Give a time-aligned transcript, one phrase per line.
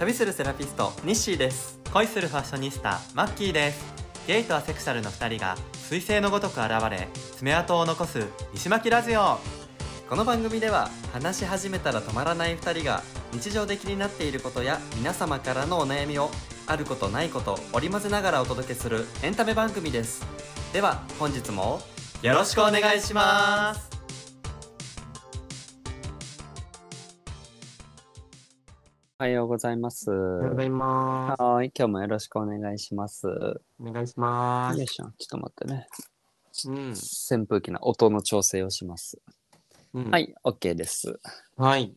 [0.00, 0.94] 旅するセラピスト。
[1.04, 3.00] ニッシーです恋するファッショニスタ。
[3.14, 3.84] マッキーです。
[4.26, 5.58] ゲイとアセクシャルの2人が
[5.90, 7.06] 彗星のごとく現れ
[7.36, 8.24] 爪痕を残す
[8.54, 9.38] 西巻ラジオ。
[10.08, 13.02] この番組では話し始めたら止まらない2人が
[13.34, 16.30] 日常で気になっていることや皆様からのお悩みを
[16.66, 20.24] あることないこと織り交ぜながらお届けするエンタメ番組です。
[20.72, 21.82] では本日も
[22.22, 23.89] よろしくお願いします。
[29.20, 30.10] おはようございます。
[30.10, 31.42] おはようございます。
[31.42, 33.28] はーい、今日もよろしくお願いします。
[33.78, 34.86] お願いしますよい。
[34.86, 35.86] しょ、ちょっと待ってね。
[36.64, 36.92] うん。
[36.92, 39.18] 扇風機の音の調整をします。
[39.92, 40.18] うんは。
[40.20, 41.20] い、OK です。
[41.58, 41.92] はい。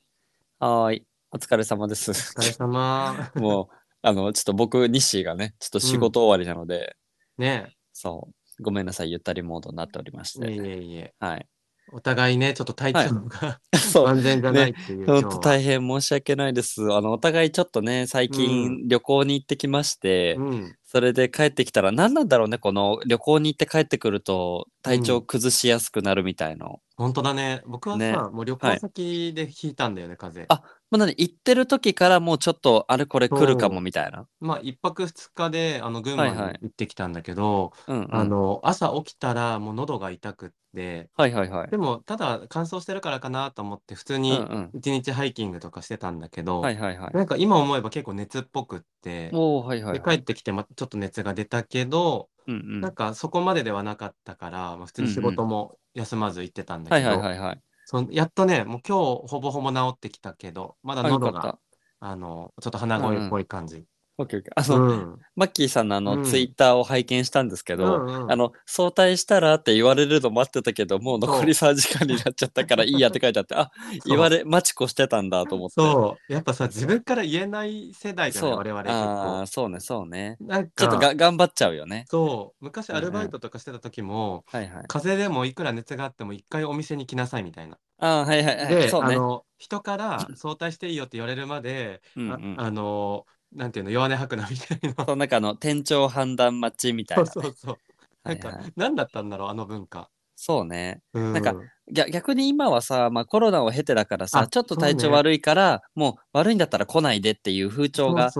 [0.59, 2.11] はーい、お疲れ様です。
[2.11, 3.31] お疲れ様。
[3.39, 6.97] もう、あの、ちょっと僕、ニッシーがね、ちょっと仕事終わりなので、
[7.37, 8.27] ねそ
[8.59, 10.51] う、ごめんなさい、ゆったりモードになっておりましえ。
[10.51, 10.67] いえて。
[10.67, 11.13] いえいえ。
[11.19, 11.47] はい。
[11.95, 15.05] お互いね、ちょっと体調が、 そう、安全じゃないっていう。
[15.05, 16.81] 本当今日は大変申し訳ないです。
[16.91, 20.75] あの、お互いちょっとね、最近旅行に行ってきまして、うん。
[20.83, 26.81] それで帰ってきたら何なんだろうねこの旅行に行って帰ってくると体調崩しやすくなるみたいの。
[27.03, 27.61] 本当だね。
[27.65, 30.55] 僕はねさ、もう旅行先で引いたんだよね、風邪。
[30.55, 34.25] あまあ、なんで行ってる時からもうちょっとあれこれ来るかもそうみたいな？
[34.39, 38.07] まあ、一泊二日で、あの、群馬にはいはい行ってきたんだけど、うん、うん。
[38.15, 41.69] あの、朝起きたらもう喉が痛くって、はいはいはい。
[41.69, 44.69] でも、ただ乾燥してるからかなと思って、普通うんにうん。
[44.73, 47.11] 一日ハイキングとかしてたんだけど、はいはいはい。
[47.13, 50.17] なんか今思えば結構熱っぽくって、おおはいはいではい。
[50.17, 52.81] 帰ってきて、ま、ちょっと熱が出たけど、うんうん。
[52.81, 57.61] なんかそこまでではなかったから、まあ、普通に仕事も休まず行ってたんだはいけど、はいはいはい。
[57.85, 61.59] そんやっとね、もう今日ほぼほぼ治ってきたけど、まだあよ喉が、た。
[61.99, 63.85] あの、ちょっと鼻声っぽい感じ。
[64.17, 64.53] オッケーオッケー。
[64.55, 65.19] あうの、ん。
[65.35, 73.71] マッキーさんのあの、うんツイッターを拝見したんですけど、うんうんあの、早退したらって言われるの待ってたけど、もう残り3時間になっちゃったからいいやって書いてあって、あ、
[74.05, 75.75] 言われ、待ち越してたんだと思って。
[75.75, 76.33] そう。
[76.33, 78.57] やっぱさ、自分から言えない世代じゃない、そう。
[78.59, 79.47] 我々結ああ、構。
[79.47, 80.37] そうね、そうね。
[80.39, 82.05] なんちょっとか、が頑張っちゃうよね。
[82.09, 84.83] そう、昔アルバイトとかしてた時も、はいはい。
[84.87, 87.79] 風邪でもいくら熱があっても一回お店に来なさいみたいな。
[87.97, 88.75] ああ、はいはいはい。
[88.75, 89.15] で、そうね。
[89.15, 92.61] あの、人から早退していいよって言われるまで、あうんうん。
[92.61, 95.05] あの、なんていうの、弱音吐くなみたいな。
[95.05, 97.29] そう、なんかあの、店長判断待ちみたいなね。
[97.31, 97.77] そうそうそう。
[98.23, 100.09] なんかはいはい、何だったんだろう、あの文化。
[100.35, 101.01] そうね。
[101.13, 101.55] うんなんか
[101.91, 108.31] 逆逆に今はさ、まあ、コロナを経てだからさ、あちょっと体調悪いから、もう悪いんだったら来ないでっていう風潮が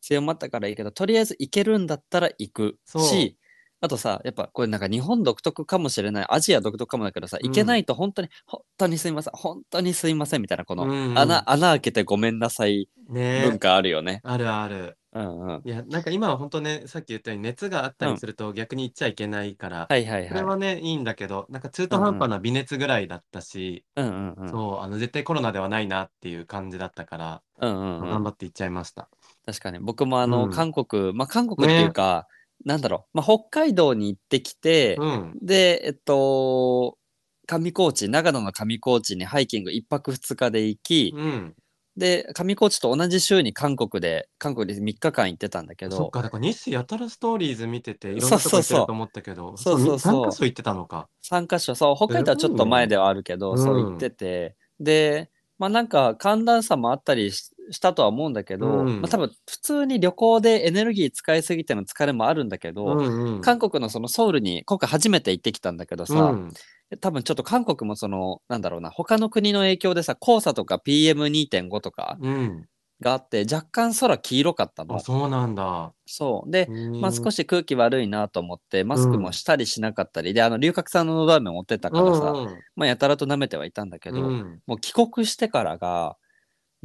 [0.00, 3.36] 強まったからいいけど、とりあえず行けるんだったら行くそうし、
[3.80, 14.20] あとさ、やっぱこれなんか日本独特かもしれない、アジア独特かもだけどさ、うん行けないと本当に、本当にすいません、本当にすいませんみたいな、このうんうん穴、穴開けてごめんなさいね文化あるよね。
[14.24, 14.96] あるある。
[15.12, 15.62] うんうん。
[15.64, 20.28] いや、なんか今は本当ね、さっき言ったように熱があったりすると逆に行っちゃいけないから、はいはいは。
[20.28, 24.50] それはいね、いいんだけど、なんか中途半端な微熱ぐらいだったし、うんうんうん。
[24.50, 29.08] そう、あの、絶対コロナではないなっていう感じだったから、うんうんうん頑張って行っちゃいました。
[29.46, 32.26] 確かに僕もあの、うん韓国まあ韓国っていうか、
[32.64, 35.38] なんだろう、まあ、北海道に行ってきて、うん。
[35.40, 36.98] でえっと
[37.46, 41.54] 上高地長野の上高地にハイキング1泊2日で行き、うん。
[41.96, 45.96] で上高地と同じ週に韓国で韓国で3日間行ってたんだけど。
[45.96, 50.26] そっか、だから日誌やたらストーリーズ見てて、いろんそうなとこ行ってると思ったけど、そうそうそう。
[50.26, 51.08] 3箇所行ってたのか。
[51.24, 51.74] 3カ所。
[51.74, 59.00] そう北海道はちょっと前ではあるけど、すごいねそう行ってて、でまあなんか寒暖差もあったりししたとは思うんだけど、うん。
[59.00, 63.40] まあ、多分普通に旅行でエネルギー使いすぎての疲れもあるんだけど、うんうん。
[63.40, 66.52] 韓国のそのソウルに今回初めて行ってきたんだけどさ、うん。
[67.00, 72.66] 多分ちょっと韓国もそのなんだろうな他の国の影響でさ黄砂とか PM2.5 とかうん。
[73.00, 74.96] があって若干空黄色かったの。
[74.96, 75.92] あ、そうなんだ。
[76.06, 76.50] そう。
[76.50, 76.66] で、
[77.00, 82.32] まあ、少しし空気悪いなと思ってマスクもしたりしなかったり、であの龍角散ののど飴持ってたからさ、
[82.74, 84.60] まあ、やたらと舐めてはいたんだけど、うん。
[84.66, 86.16] もう帰国してからが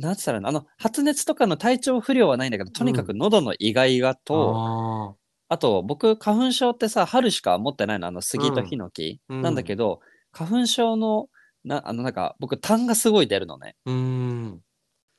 [0.01, 5.15] なんつったらあの発熱とかの体調不良はないんだけどとにかく喉のイガイガと、あ
[5.53, 8.07] あと僕花粉症ってさ春しか持ってないの？
[8.07, 9.41] あの杉とヒノキ、うん。
[9.41, 9.99] なんだけど
[10.31, 11.27] 花粉症の
[11.63, 13.75] なあのなんか僕痰がすごい出るのね。
[13.85, 14.61] ーうん。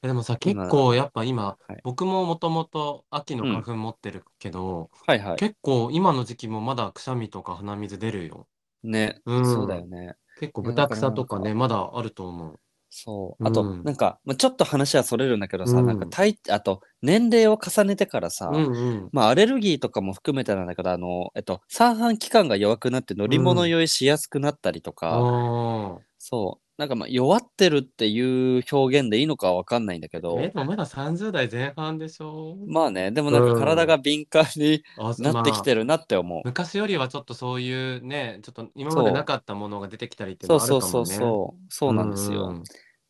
[0.02, 1.80] えでもさ、今結構やっぱ今、はい。
[1.84, 5.36] 僕ももともと秋の花粉持ってるけど、はいはい。
[5.36, 8.48] 結構今の時期もまだくしゃみとか鼻水出るよ。
[8.82, 9.46] ね、うん。
[9.46, 10.16] そうだよね。
[10.40, 12.58] 結構豚草とかね、だまだあると思う。
[12.94, 13.48] そう。
[13.48, 15.86] あと、うんなんか、まあ、ちょっと話はそれるんだけどさ、うん。
[15.86, 19.08] なんか体あと年齢を重ねてからさ、うんうん。
[19.12, 28.20] まあ、アレルギーとかも含めてなんだけどあの、えっと、三半規管が弱くなって乗り物酔いしやすくなったりとか、あそうなんかまあ弱ってるってい
[28.58, 30.20] う表現でいいのかは分かんないんだけあ。
[30.20, 32.56] どえ、でもまだ30代前半でしょ？
[32.66, 36.40] まあねでもなんかうん体が敏感にあなってきてるなって思う。
[36.44, 40.90] 昔よりはちょっとそういうね、ちょっと今までなかったものが出てきたりっていうのはあるかもね。
[40.90, 42.48] そうそうそうそうなんですよ。
[42.48, 42.64] うん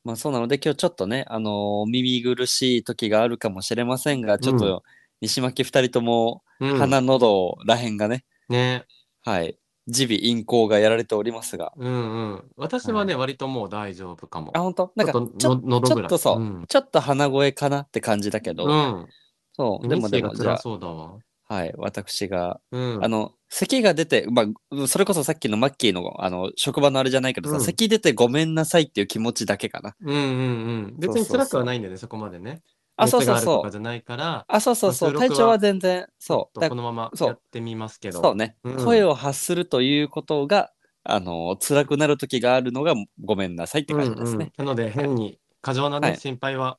[0.04, 4.82] まあそうなので今日ちょっとね、あのー耳苦しい時があるかもしれませんが、ちょっうと
[5.20, 8.84] 西巻二人ともうん鼻、喉らへんがね、ね。
[9.24, 9.56] はい、
[9.86, 11.72] 耳鼻咽喉がやられておりますが。
[11.76, 12.44] うんうん。
[12.56, 14.60] 私はね、割ともう大丈夫かもあ、。
[14.60, 14.92] 本当？
[14.96, 19.06] なんかちょっとちょっとそう、うんちょっと鼻声かなって感じだけど、うん。
[19.54, 20.54] そう、でもでもじゃ。
[20.54, 21.18] あ、
[21.54, 23.04] はい、私が、うん。
[23.04, 24.46] あの、咳が出て、ま
[24.82, 29.94] あ、それこそさっきのマッキーの、あの、職場のあれじゃないけどさ、うん咳出てごめんなさいっていう気持ちだけかな。
[30.00, 30.94] うんうんうん。
[30.98, 32.62] 別に辛くはないんだよね、そこまでね。
[32.96, 33.62] あ、そうそうそう。
[33.62, 35.12] かじゃないから、あ、そうそうそう。
[35.14, 36.60] 体調は全然、そう。
[36.60, 38.22] だこのままやってみますけど。
[38.22, 40.70] そうね、うん声を発するということが、
[41.04, 42.94] あの、辛くなる時があるのが
[43.24, 44.36] ごめんなさいって感じですね。
[44.36, 46.78] うんうんなので、変に過剰なね、はい心配は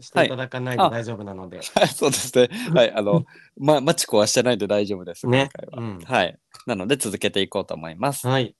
[0.00, 1.58] していただかないではい大丈夫なので。
[1.58, 2.48] はい、 そうですね。
[2.74, 3.24] はい、あの、
[3.58, 5.90] ま、マチコはしてないんで大丈夫です、ね今回は。
[5.90, 6.38] うんはい。
[6.66, 8.26] なので続けていこうと思います。
[8.26, 8.54] はい。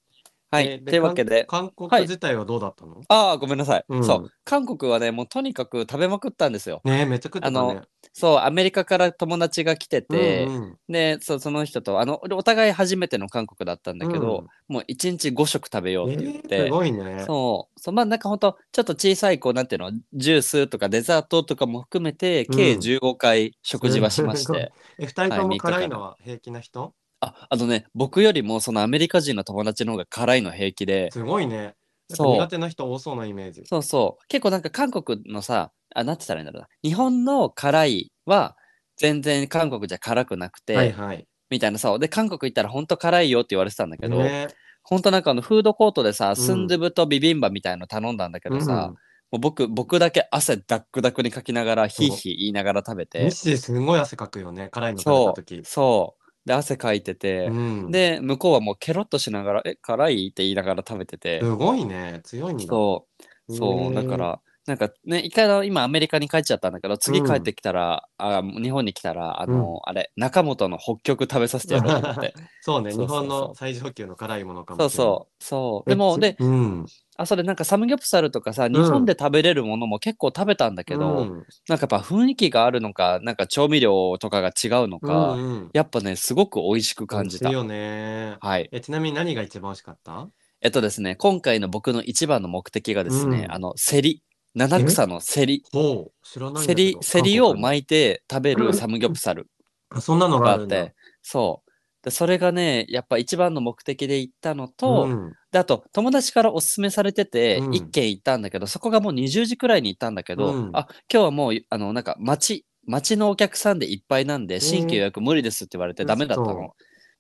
[0.50, 0.66] はい。
[0.66, 3.00] えーというわけで、韓国自体はどうだったの？
[3.08, 4.04] ああ、ごめんなさい、うん。
[4.04, 4.30] そう。
[4.44, 6.80] 韓国はね、もうとにかく食べまくったんですよ。
[6.84, 7.58] ねえめっちゃ食ってたね。
[7.58, 7.82] あの
[8.12, 10.76] そう、アメリカから友達が来てて、うんうん。
[10.88, 17.24] でそうその人とあのお互い初めての韓国だったんだけど、もう1日5食食べようって言っえーて、すごいね。
[17.26, 17.80] そう。
[17.80, 19.92] そうまあなんかほんとちょっと小さいこうなんていうの？
[20.14, 22.80] ジュースとかデザートとかも含めて計うん。
[22.80, 26.92] 15回食事はしましすごいて、 え、二人とも辛いのは平気な人？
[27.20, 31.74] ああのね僕よりもそのアメリカ人の友達の方が辛いの平気ですごいね。
[32.08, 33.62] 苦手な人多そうなイメージ。
[33.66, 38.56] そうそう結構なんか韓国のさあなんて言ったらいいんだろうな日本の辛いは
[38.96, 41.26] 全然韓国じゃ辛くなくて、はいはい。
[41.50, 44.48] みたいなさで韓国行ったらほんと辛いよって言われてたんだけど、ね
[44.82, 48.96] ほんとなんかあのフードコートでさ、んスンドゥブとビビンバみたいの頼んだんだけどさ、うん
[49.30, 54.68] もう僕、僕だけ汗ダックダックにかきながら、ヒーヒー言いながら食べてミッ、シーすごい汗かくよね。
[54.72, 55.60] 辛いの食べそう、た時。
[55.64, 56.19] そう。
[56.46, 57.52] で、汗かいてて、う
[57.88, 57.90] ん。
[57.90, 62.20] で、向こうはもうケロッとしながら、え、辛いって言いながら食べててす、ごいね。
[62.24, 62.64] 強いんだ。
[62.66, 63.06] そ
[63.48, 64.16] う、そう、だか。
[64.16, 72.34] ら、なんかね、一回今アメリカに帰っちゃったんだけど、次帰ってきたら、あ日本に来たら、あの、あれ、中本の北極食べさせてやろうと思って。
[72.60, 72.92] そうね。
[72.92, 75.16] 日本の最上級の辛いものかもしれない。
[75.16, 75.90] そうそう、そう。
[75.90, 76.86] えでも、つで、うん。
[77.22, 87.50] あ、それなんかサムギョプサルとかさ、日本で食べれるものも結構食べたんだけど、うんなんかやっぱ雰囲気があるのか、なんか調味料とかが違うのか、うんうんやっぱね、すごく美味しく感じた。
[87.50, 88.36] よね。
[88.40, 88.68] はい。
[88.72, 90.28] え、ちなみに何が一番美味しかった？
[90.62, 94.22] えっとですね、今回の僕の一番の目的がですね、うんあの、セリ。
[94.54, 95.62] 七草のセリ。
[95.72, 96.74] ほう、知らないんセ。
[96.74, 99.48] リ、セリを巻いて食べるサムギョプサル
[99.90, 100.66] あそんなのががあっ。
[100.66, 101.69] て、そう。
[102.02, 105.36] で、それがね、やっぱ一番の目的で行ったのと、うん。
[105.52, 107.74] で、あと、友達からおすすめされてて、うん。
[107.74, 110.70] 一軒行ったんだけど、そこがもう20時くらいに行ったんだけど、うん。
[110.72, 116.70] あ、今日はもう、あの、なんか、町、町のお客さんでいっぱいなんで、新規予約無理ですって言われてダメだった嘘の。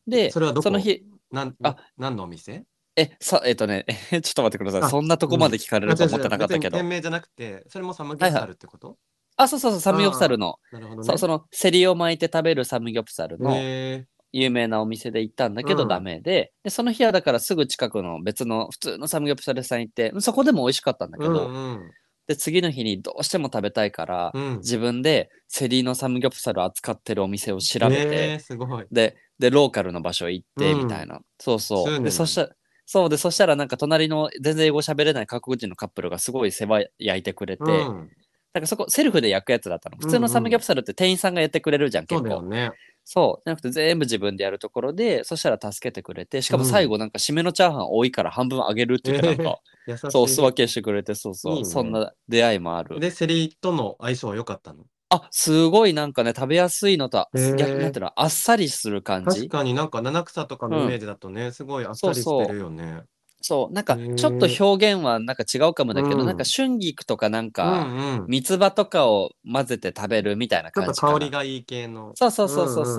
[0.06, 0.70] で、それはどこ？
[0.70, 2.64] の日、なんあ何のお店？
[2.96, 4.82] え、さ、えっとね、え ちょっと待ってください。
[4.82, 6.78] あそんなとこまで聞かれると思ってなかったけど。
[6.78, 6.82] 別に。
[6.82, 8.98] 店名じゃなくて、それもサムギョプサルってこと？
[9.36, 11.06] あ、そうそうそう、サムギョプサルの、なるほどね。
[11.06, 13.54] そうその、セリを巻いて食べるサムギョプサルの。
[13.56, 21.90] へ有名なお店で行ったんだけどうんダメで、で、その日はだからすぐ近くの別の普通のサムギョプサル屋さん行って、そこでも美味しかったんだーけど、うんうん
[22.26, 28.86] で、次の日にどうしても食べたいから、うん自分でセリのサムギョプサル扱ってるお店を調べて、えーすごい。
[28.92, 31.20] で、で、ローカルの場所行って、うんみたいな。
[31.40, 31.84] そうそう。
[31.84, 32.50] で、そういうのそしたら、
[32.86, 38.10] そうで、そしたらなんか隣の全然英語喋れない韓国人のカップルがすごい世話焼いてくれて、うん
[38.52, 39.96] なんかそこセルフで焼くやつだったの。
[39.96, 42.42] 普通のサムギョプサルって店員さんがやってくれるじゃん、そ結構。
[42.42, 42.72] ね。
[43.12, 43.42] そう。
[43.44, 50.10] じゃなくて全部自分でやるところで、そしたら助けてくれて、しかも最後なんか締めのチャーハン多いから半分あげるって言ってなんか、優しい。
[50.12, 51.56] そう、お裾分けしてくれて、そうそう。
[51.56, 53.00] いいねそんな出会いもある。
[53.00, 54.84] で、セリとの相性は良かったの？
[55.08, 59.40] あ、すごいなんかね、食べやすいのと、へー逆になんていうの、あっさりする感じ。
[59.40, 63.02] 確かになんか七草とかのイメージだとね、すごいあっさりしてるよね。
[63.42, 68.26] そう、なんかちょっと表現はなんか違うかもだけど、うんなんか春菊とかなんうか、んうん。
[68.28, 70.92] 三つ葉とかを混ぜて食べるみたいなちょっと。
[70.92, 72.12] 香りがいい系の。
[72.16, 72.92] そうそうそうそうそ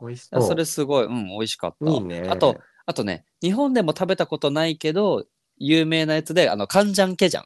[0.00, 0.04] う。
[0.04, 0.42] うんうんそう。
[0.42, 1.90] それすごい、うん、美味しかった。
[1.90, 2.28] いいね。
[2.30, 5.24] あと、あとね、日本でも食べたことないけど、
[5.58, 7.44] 有名なやつで、あの、カンジャンケジャン。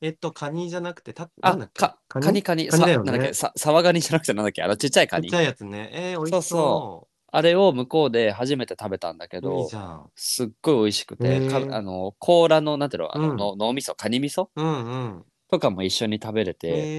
[0.00, 2.42] えっと、カニじゃなくて、た、あか、カニ？
[2.42, 5.36] カニ、さなんだっけ、さ、サワガニじゃなくてなんだっけ、あの、ちっちゃいカニちっち。
[5.36, 5.90] ゃいやつね。
[5.92, 6.48] えー、美味しそうそ。
[6.48, 10.12] そうあれを向こうで初めて食べたんだけいいどじ、ゃん。
[10.16, 14.48] すっごい美味しくて、かあの、甲羅の、なんていうの、あの、うんの脳みそ、カニ味噌？
[14.56, 15.26] うんうん。
[15.48, 16.92] とかも一緒に食べれて、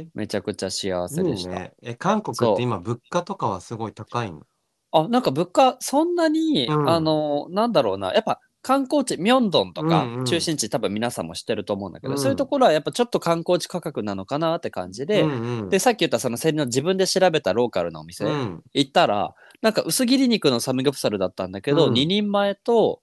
[0.00, 1.68] えめちゃくちゃ幸ー、せでした。
[1.68, 1.74] ね。
[1.82, 4.46] え、韓国そうって今物価とかはすごい高いの？
[4.92, 10.24] あ、なんか物価、そんなに、うんあの、なんだろうな、やっぱ観光地、ミョンドンとか、うんうん。
[10.24, 12.18] 中心地、多分皆さんも知ってると思うんだけど、うん。
[12.18, 21.94] そういうところはやっぱちょっと観光地価格なのかなって感じで、うんうん、で、さっき言ったそのセリの自分で調べたローカルなお店、うん、行ったら、なんか薄切り肉のサムギョプサルだったんだけど、うん。
[21.94, 23.00] 2人前と、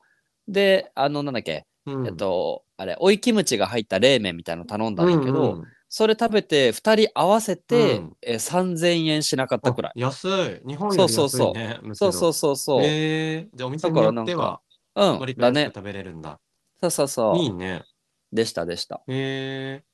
[0.47, 2.07] で、あの、なんだっけ、うん。
[2.07, 5.65] えっと、あれ、追いキムチが入った冷麺みたいなの頼んだんだけど、うんうん。
[5.87, 8.13] それ食べて2人合わせて、うん。
[8.21, 9.91] えー3000円しなかったくらい。
[9.95, 10.67] あ安い。
[10.67, 11.79] 日本より安いね。
[11.81, 12.11] むしろ。
[12.11, 12.81] そうそうそうそう。
[12.83, 14.59] えー、じゃあお店によっては
[14.95, 15.75] うん、割と安く。
[15.75, 16.39] 食べれるんだ。
[16.81, 17.37] そうそうそう。
[17.37, 17.83] いいね。
[18.31, 19.01] でしたでした。
[19.07, 19.85] えー、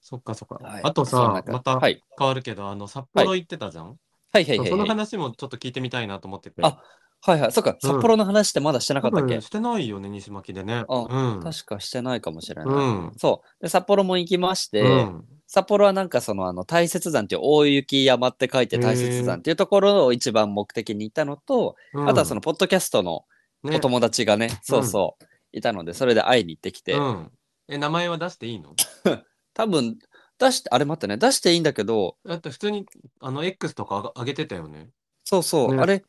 [0.00, 0.56] そっかそっか。
[0.64, 2.02] はいあとそうなん、かさまたはい。
[2.18, 3.92] 変わるけど、あの、札幌行ってたじゃん、は
[4.40, 4.88] いはいはい、そのはい。
[4.88, 6.62] 話もちょっと聞いてみたいなと思ってて。
[6.62, 6.80] あ
[7.22, 7.52] はいはい。
[7.52, 10.84] そっか、うん札幌の話ってまだしてなかったっけ、してないよね、西巻でね。
[10.88, 11.40] あうん。
[11.42, 12.74] 確かしてないかもしれない。
[12.74, 13.12] うん。
[13.18, 13.62] そう。
[13.62, 23.24] で、札幌も行きまして、うん札幌はなんかそのあの大雪山っていう大雪山って書いて大雪山っていうところを一番目的に行ったのと、うんあとはそのポッドキャストの
[23.62, 27.30] ねお友達がね、そうそう、いたので、それで会いに行ってきて、うん。
[27.68, 28.74] え、名前は出していいの？
[29.54, 29.98] 多分
[30.38, 32.86] 出して、あれ待ってね、出していいんだけど、だって普通に、
[33.20, 34.90] あの、X とか上げてたよね。
[35.24, 36.04] そうそう、ねあれ、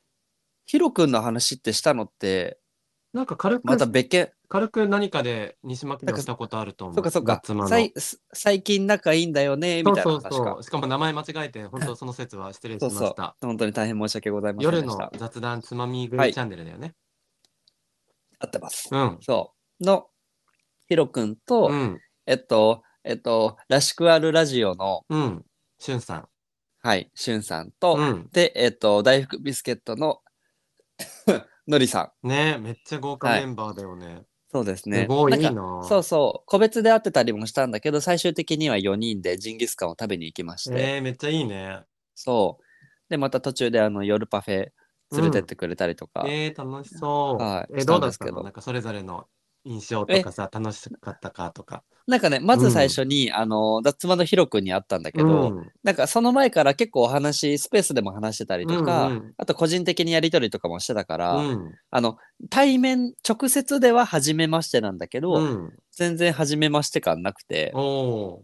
[0.65, 2.59] ヒロ君の話ってしたのって、
[3.13, 6.95] なんか軽く、また別件、軽く何かで西巻ではしたことあると思う。
[6.95, 7.41] そっかそっか
[8.33, 10.03] 最近仲いいんだよね、みたいな。
[10.03, 10.63] そうそうそう。
[10.63, 13.35] しかも名前間違えて、本当その説は失礼しまそうそうした。
[13.41, 15.05] 本当に大変申し訳ございませんで夜した。
[15.05, 16.95] の雑談つまみ食はいいチャンネルだよね。
[18.41, 18.89] 合ってます。
[18.91, 19.17] うん。
[19.21, 19.83] そう。
[19.85, 20.07] の、
[20.87, 21.99] ヒロ君と、うん。
[22.25, 25.45] えっと、えっと、らしくあるラジオの、うん。
[25.79, 26.27] しゅんさん。
[26.83, 28.29] はい、しゅんさんと、うん。
[28.31, 30.21] で、えっと、大福ビスケットの
[31.67, 32.27] のりさん。
[32.27, 34.23] ねめっちゃ豪華はいメンバーだよね。
[34.51, 35.03] そうですね。
[35.03, 35.51] すごいな。
[35.83, 41.83] そうそう、個別で会ってたりもしたんだけど、最終的には4人でジンギスカンを食べに行きまして、えー、めっちゃいいね。
[42.15, 42.63] そう。
[43.09, 44.69] で、また途中であの夜パフェ
[45.11, 47.43] 連れてってくれたりとか、えー、楽しそう。
[47.43, 49.25] はいえー、どうんだったですけどのなんかそれぞれの
[49.63, 51.83] 印象とかさ、楽しかったかとか。
[52.07, 61.75] なんかね、まず最初に、あの、脱馬のヒロ君に会ったんだけど、うんなんかその前から結構お話、スペースでも話してたりとか、うんうんあと個人的にやり取りとかもしてたから、うん。
[61.91, 62.17] あの、
[62.49, 65.73] 対面、直接では初めましてなんだけど、うん。
[65.91, 67.71] 全然初めまして感なくて。
[67.73, 68.43] そ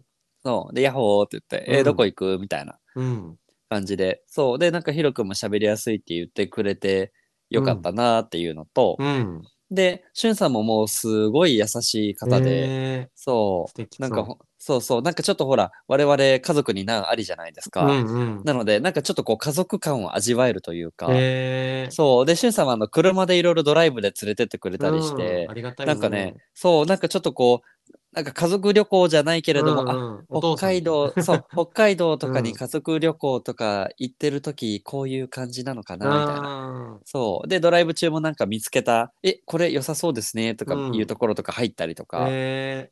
[0.72, 0.74] う。
[0.74, 2.38] で、ヤッホーって言って、えーうんどこ行く？
[2.40, 3.38] みたいなうん。
[3.70, 4.60] 感じで、そう。
[4.60, 7.12] で、なんかヒロ君も喋りやすいって言ってくれて
[7.50, 9.42] よかったなっていうのと、うん。
[9.70, 14.02] で、しゅんさんももうすごい優しい方で、えそう。
[14.02, 15.02] なんかほ、そうそう。
[15.02, 17.84] なんかちょっとほら、我々家族に難ありじゃないですか。
[17.84, 18.42] うんうん。
[18.46, 22.26] なので、なんかちょっとこう家族感を味わえるというか、えー、そう。
[22.26, 36.42] で、しゅんさんはあの車でいろいろドライブで連れてってくれたりしうんてあ、りがたいなんかね、そう、なんかちょっとこう、なんか家族旅行じゃないけれども、あ、うんうん北海道、 そう、北海道とかにうん家族旅行とか行ってる時、こういう感じなのかな、みたいな。
[36.42, 37.00] な。
[37.06, 37.48] そう。
[37.48, 42.26] で、ドライブ中もなんか見つけた、え、これ良さそうですね、とかうんいうところとか入ったりとか。
[42.28, 42.90] え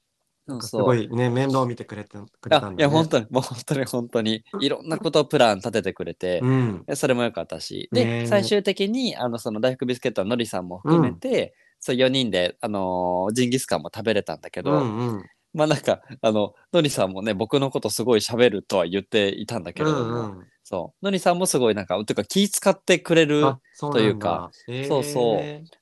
[0.48, 2.76] ー、そうなんかすごいね、面倒を見てくれてくれたあ、んだ、ね。
[2.78, 6.84] いや、本当に、もう本当に本当に、いろんなことをプラン立ててくれて、うん。
[6.86, 11.56] でそれも良かったし、ねで、最終的に、あの、その大福ビスケットののりさんも含めて、
[11.86, 15.26] そう、4人で、あのージンギスカンも食べれたんだけど、うんうん。
[15.54, 20.48] まあなんか、あの、のりさんもね、僕のことすごい喋るとは言っていたんだけれども、うんうん。
[20.64, 24.02] そう、のりさんもすごいなんか、ていうか気使ってくれるあ、そうなんだ。
[24.02, 25.04] というか、えーそう。
[25.04, 25.32] そ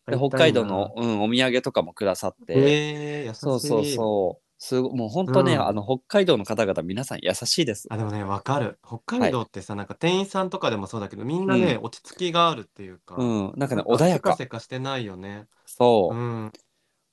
[0.09, 3.39] うで北海道の、うん、お土産とかもくださって、えー、優しい。
[3.39, 7.89] そうそうそう、すごもう本当ね、うんあの、北海道の方々皆さん優しいです。
[7.91, 8.79] あ、でもね、わかる。
[8.81, 14.37] 北海道ってさ、なんか店員さんとかでもそうだけど、みんなね、落ち着きがあるっていうか、うん、なんかね、穏やか。
[14.37, 15.47] せかしてないよね。
[15.65, 16.17] そうう。
[16.17, 16.51] ん。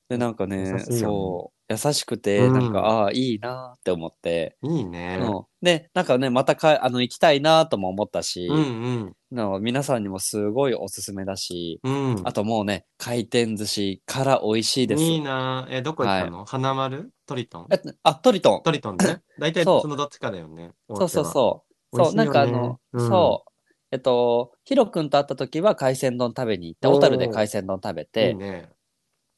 [0.09, 5.19] で、なんかねねそう、優しくて、うんなんか、ああ、いいなって思って、いいね。
[5.21, 5.45] うん。
[5.63, 12.17] で、なんかね、またかあの行きたいなとも思ったし、うんの皆さんにもすごいおすすめだし、うん。
[12.17, 12.23] うん。
[12.25, 15.03] あともうね、回転寿司から美味しいです。
[15.05, 16.45] いいなえ、どこ行ったの？
[16.45, 17.13] 花丸？
[17.27, 17.67] トリトン？
[17.71, 18.63] えあ、トリトン。
[18.65, 19.23] トリトンね。
[19.39, 20.73] 大体そうそのどっちかだよね。
[20.89, 21.27] そうそうう。
[21.27, 21.97] そう。
[21.97, 23.51] そう、しいよねなんかあの、うんそう。
[23.93, 28.69] えっと、ヒロ君と会った時は海鮮丼食べに行って、おー小樽で海鮮丼食べいてい、ね。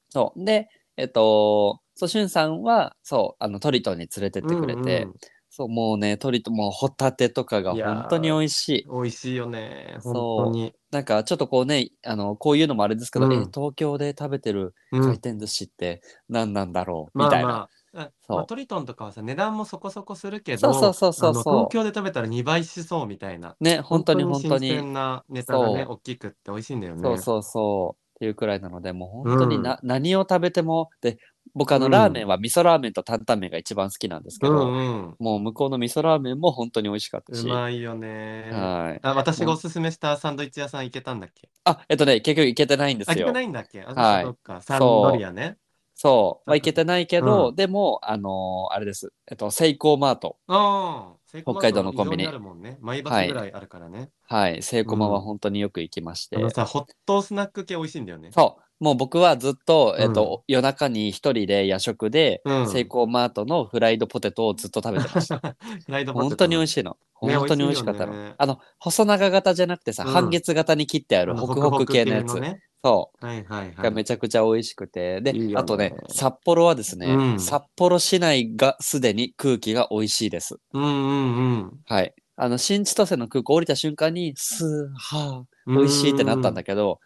[0.08, 0.42] そう。
[0.42, 5.14] で、えっと、そう、しゅんさんは、そう、あの、トリトンに連れてってくれて、うんうん
[5.54, 8.86] そう、もうね、トリトン、もうホタテとかが本当に美味しい。
[8.90, 9.98] 美味しいよね。
[10.00, 10.72] そう。
[10.90, 17.48] なんか、ちょっとこうね、あの、こういうのもあれですけど、うんえ、東京で食べてるうん回転寿司って何なんだろう、まあみたいな。
[17.48, 23.54] まあ、あそうまあトリトンとかはさ、値段もそこそこするけど、そうそうそうそう東京で食べたら2倍しそうみたいな。
[23.60, 24.68] ね、本当に本当に。
[24.68, 27.02] 新鮮なネタがね、大きくって美味しいんだよね。
[27.02, 28.02] そうそうそう。
[28.16, 31.18] っていうくらいなので、もう本当にうんな、何を食べても、で、
[31.54, 35.16] 僕あの、うんラーメンは味噌ラーメンと担々麺が一番好きなんですけうど、んうん。
[35.18, 37.46] もう向こうの味噌ラーメンも本当に美味しかったし。
[37.46, 38.50] うまいよね。
[38.52, 39.00] はい。
[39.02, 41.50] あ、私がおすすめしたサンドイッチ屋さん行けたんだっけ？
[41.64, 43.32] あ、えっとね、結局行けてないんであ、行けて。
[43.32, 43.82] ないんだっけ？
[43.82, 44.62] あ、はいそっか。
[44.62, 45.58] サンドリアね。
[45.94, 46.48] そう。
[46.48, 49.12] まあ、行けてないけど、うんでも、あのーあれです。
[49.30, 50.38] えっと、セイコーマート。
[50.46, 52.78] ああ、セイコーマート北海道のコンビニ異常にあるもんね。
[52.80, 54.08] 毎バスぐらいあるからね。
[54.26, 54.62] はい。
[54.62, 56.36] セイコマはうん本当によく行きまして。
[56.36, 58.30] あのさ、ホットスナック系美味しいんだよね。
[58.32, 58.62] そう。
[58.82, 65.38] もう僕はずっと、うんえっと、夜中に一人で夜食で、うんセイコーマートのフライドポテトをずっと食べてました。
[65.86, 66.96] フライドポテト本当に美味しいの。
[67.22, 68.12] ね本当に美味しかったの。
[68.12, 72.40] 美味しいよねあの、細長型じゃなくてさ、うん半月型に切ってあるホクホク系のやつ。
[72.40, 73.12] ねそ。
[73.20, 73.92] はいはいはがい。
[73.92, 75.20] めちゃくちゃ美味しくて。
[75.20, 80.56] で、いいよねあとね、札幌はですね、うん札幌市内がすでに空気が美味しいです。
[80.72, 80.86] うんう
[81.66, 82.12] んはい。
[82.34, 85.76] あの、新千歳の空港降りた瞬間に、スーハうん。
[85.76, 86.98] ー、美味しいってなったんだけど、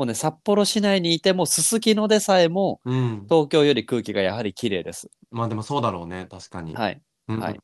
[0.00, 3.26] もうね、札幌市内にいても、すすきのでさえも、うん。
[3.28, 5.10] 東京より空気がやはり綺麗です。
[5.30, 6.74] まあでもそうだろうね、確かに。
[6.74, 7.02] はい。
[7.28, 7.60] うんはい。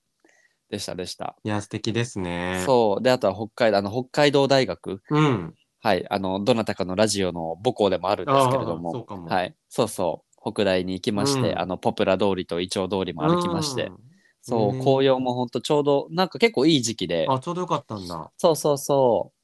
[0.69, 1.35] でしたでした。
[1.45, 2.62] いや、素敵ですね。
[2.66, 3.02] そう。
[3.02, 5.00] で、あとは北海道、あの、北海道大学。
[5.11, 5.16] う。
[5.16, 5.55] うん。
[5.81, 6.07] はい。
[6.11, 8.93] あの、どなたかのラジオの母校でもあるんですけれどああも。
[8.93, 9.55] そうかもはい。
[9.71, 10.52] そうそう。
[10.52, 13.85] 北大に行きまして、うんあの、ポプラ通りとイチョウ通りも歩きまして。
[13.87, 13.97] うん。
[14.43, 17.26] そう、ね紅葉もほんとちょうど、なんか結構いい時期で。
[17.31, 18.31] あ、ちょうどよかったんだ。
[18.37, 19.37] そうそうそう。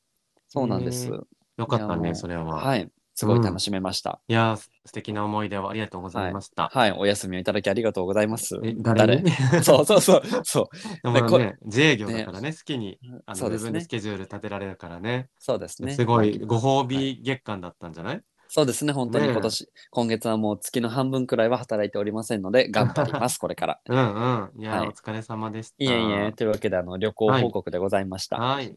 [0.53, 1.11] そうなんです。
[1.59, 2.43] ねよかったね、それは。
[2.43, 2.47] い。
[2.47, 2.91] はい。
[3.15, 4.21] すごい楽しめました。
[4.27, 6.71] いや、素敵な思い出をありがとうございました。
[6.73, 6.93] はい。
[6.93, 8.59] お休みをいただきありがとうございます。
[8.65, 9.31] え、誰に？
[9.63, 10.23] そうそうそう。
[10.45, 11.13] そう。
[11.13, 13.89] でもこね、自営業だからね、好きにあのそうです分でス。
[13.89, 15.29] ケジュール立てられるからね。
[15.39, 15.95] そうですね。
[15.95, 18.23] すごいご褒は美月間だったんじゃない？
[18.49, 18.93] そうですね。
[18.93, 23.81] 本当にねえ今年、今月はもう月の半分くらいは働いておりませんので、頑張ります、 これから。
[23.89, 24.61] うんうん。
[24.61, 25.75] いや、はいお疲れ様でした。
[25.79, 28.37] いえいえ、というわけで、あの、旅行報告でございました。
[28.37, 28.77] はい。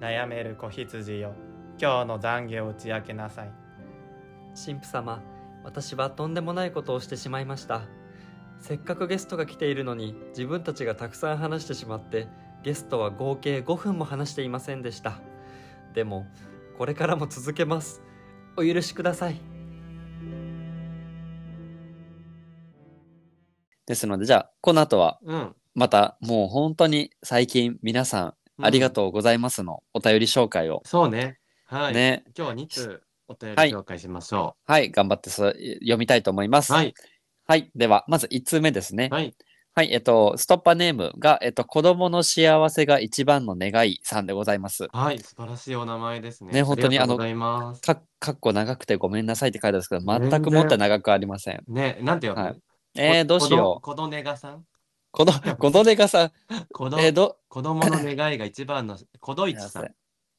[0.00, 1.34] 悩める子羊よ。
[1.80, 3.52] 今日の懺悔を打ち明けなさい。
[4.54, 5.22] 神父様
[5.64, 7.82] 私はとんでもないことをしてしまいました。
[8.60, 12.28] せっかくゲストが来ているのに自分たちがたくさん話してしまって
[12.64, 15.20] ゲストは合計5分も話していませんでした。
[15.94, 16.26] でも
[16.76, 18.02] これからも続けます。
[18.56, 19.40] お許しください。
[23.88, 25.56] ですので、じゃあ、この後は、うん。
[25.74, 31.38] また、もう本当に最近皆さん、ありがとうございますのお便り紹介を、そうね。
[31.66, 31.94] はい。
[31.94, 36.72] ね、今日は2通お便りはい紹介しましょはい、頑張ってそ読みたいと思います。
[36.72, 36.76] う。
[36.76, 36.94] はい。
[37.46, 37.70] はい。
[37.74, 39.08] では、まず1通目ですね。
[39.10, 39.34] はい。
[39.74, 39.92] はい。
[39.92, 44.88] えっと、ストッパーネームが、えっと、子供の幸せが一番の願いさんでございます。
[44.92, 45.18] はい。
[45.20, 46.52] 素晴らしいお名前ですね。
[46.52, 47.82] ね本当にありがとうございます。
[47.82, 51.62] かかっこ長くてごめんなさいって書いてあるんですけど、全くもって長くありません。
[51.68, 52.62] ね、なんて呼ぶはい
[52.96, 53.82] えー、どうしよう。
[53.82, 54.64] こどねがさん？
[55.18, 56.32] この、このねがさん、
[56.72, 59.90] こどえー、ど、子供の願いが一番の、 こどいちさん。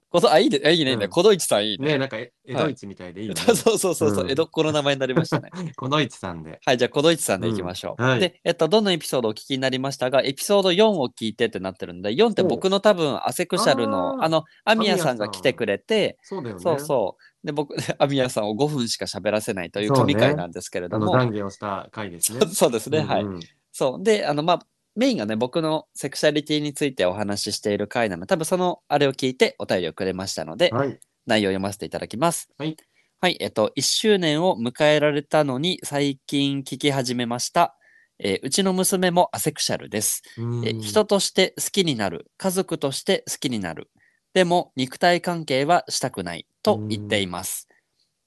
[0.09, 0.93] この、あ、いいいいね、いいね。
[0.93, 1.89] うんこどいちさんいいね。
[1.89, 3.35] ね、なんかえ江戸市みたいでいいね。
[3.43, 5.51] そうそうそうそう、うん江戸っ子の名前になりましたね。
[5.75, 6.61] こどいちさんで。
[6.65, 8.01] はい、じゃあ、こどいちさんでいきましょう。
[8.01, 16.61] うんはいで、えっと、どのエピソードをお聞きになりましたが、エピソード4を聞いてってなってるんで、4って僕の多分、アセクシャルの、あの、アミヤさんが来てくれて、そうだよね。
[16.63, 17.45] そうそう。
[17.45, 22.47] で、僕、アミヤさんを5分しか喋らせないという神回なんですけれあの、ども、懺悔をした回ですねそ。
[22.47, 23.23] そうですね、はい。
[23.23, 23.39] うんうん
[23.79, 24.03] そう。
[24.03, 24.59] で、あの、まあ、
[24.97, 30.99] メインがね、僕のセクシャリティについてお話ししている回なので、多分そのあれを聞いてお便りをくれましたので、はい。
[31.25, 32.49] 内容を読ませていただきます。
[32.57, 32.75] はい。
[33.21, 37.77] はい、えっと、1周年を迎えられたのに最近聞き始めました。
[38.21, 40.23] えーうちの娘もアセクシャルです。
[40.37, 42.29] うんえー人として好きになる。
[42.37, 43.89] 家族として好きになる。
[44.33, 47.68] でも、肉体関係はしたくないと言っています。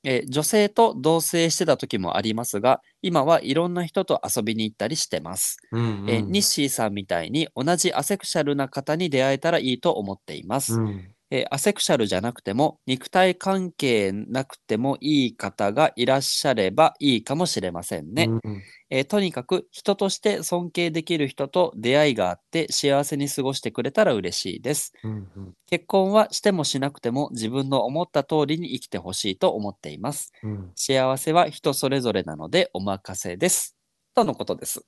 [0.05, 5.59] えー女性と同棲してた時もありますが、今はいろんな人と遊びに行ったりしてます。
[5.73, 10.75] うんうんえーニッシーさんみたいに同じアセクシャルな方に出会えたらいいと思っています。
[10.75, 18.29] うんえーアセクシャルじゃなくても肉体関係なくてもいい方がいらっしゃればいいかもしれませんね。
[18.29, 24.93] うんえーとにかく人として尊敬できる人と出会いがあって幸せに過ごしてくれたら嬉しいです。
[25.03, 30.33] うんうん結婚はしてもしなくても自分の思った通りに生きてほしいと思っています。
[30.43, 33.79] うん幸せは人それぞれなのでお任せです。
[34.15, 34.85] とのことです。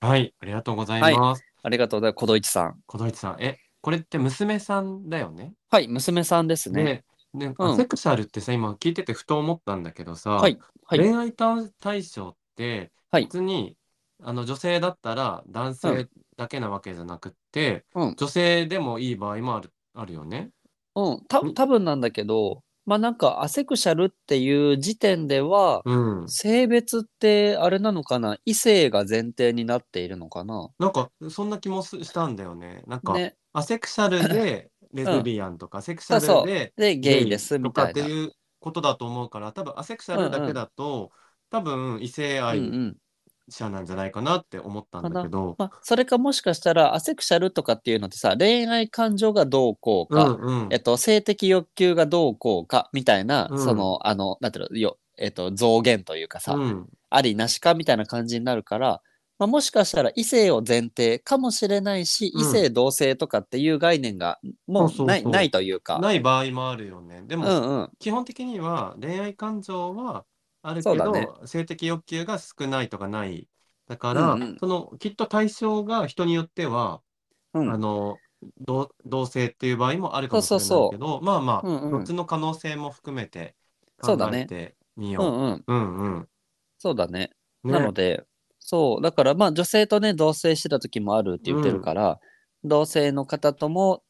[0.00, 1.44] はい、ありがとうございます。
[1.62, 2.16] ありがとうございます。
[2.20, 2.80] 小戸一さん。
[2.86, 5.54] 小道市さん、え、これって娘さんだよね？
[5.70, 7.04] はい、娘さんですね。
[7.32, 7.72] で、ねうん。
[7.72, 13.24] アセクシャルってさ、今聞いててふと思ったんだけどさ、はい、はい、恋愛対象って、はい。
[13.24, 13.76] 別に、
[14.22, 18.14] あの女性だったら男う性だけなわけじゃなくって、うん。
[18.16, 20.50] 女性でもいい場合もあるあるよね？
[20.94, 21.54] うん、たん。
[21.54, 26.28] 多分なんだけど、まあなんかアセクシャルっていう時点では、うん。
[26.28, 28.36] 性別ってあれなのかな？
[28.44, 30.70] 異性が前提になっているのかな？
[30.80, 32.82] なんかそんな気もすしたんだよね。
[32.88, 33.36] なんか、ね。
[33.52, 37.92] アセクシャルで レズビアンとか、アセクシャそうそうルでで、ゲイですとみたいな。
[37.92, 41.12] かっていうことだと思うから、多分アセクシャルだけだと、
[41.48, 42.96] 多分異性うんう愛ん。
[43.52, 50.68] 者なんじゃないかなって思ったんだけど、まあ、それかもしかしたらアセクシャルとかっていうのってさ、恋愛感情がどうこうか、うんうん。
[50.70, 53.58] えっと、性的欲求がどうこうかみたいな、うん。
[53.58, 56.88] その、あの、なんていうの、よ、えっと、増減というかさ、うん。
[57.10, 59.02] ありなしかみたいな感じになるから、
[59.38, 62.42] まあ、もしかしたら異性を前提かもしれないし、うん。
[62.42, 65.04] 異性同性とかっていう概念がもう。
[65.06, 65.98] ないないというか。
[65.98, 67.22] ない場合もあるよね。
[67.26, 67.90] でも、うんうん。
[67.98, 70.24] 基本的には恋愛感情は
[70.62, 73.48] あるけど、そうだね性的欲求が少ないとかない。
[73.88, 77.02] だから、うんうんそのきっと対象が人によっては、
[77.54, 78.18] うんあの
[78.60, 83.54] 同同性っていう場合もあるかもしれないそうそうけど、まあまあ、うんうんどっちの可能性も含めて
[84.00, 85.52] 考そうだねえてみようんうん。
[85.54, 85.64] う。
[85.66, 86.28] うんうん。
[86.78, 87.30] そうだね。
[87.64, 88.24] ねなので、
[88.58, 92.18] そう、だからまあ女性とね、同棲してた時もあるって言ってるから、
[92.64, 94.02] 同性の方とも、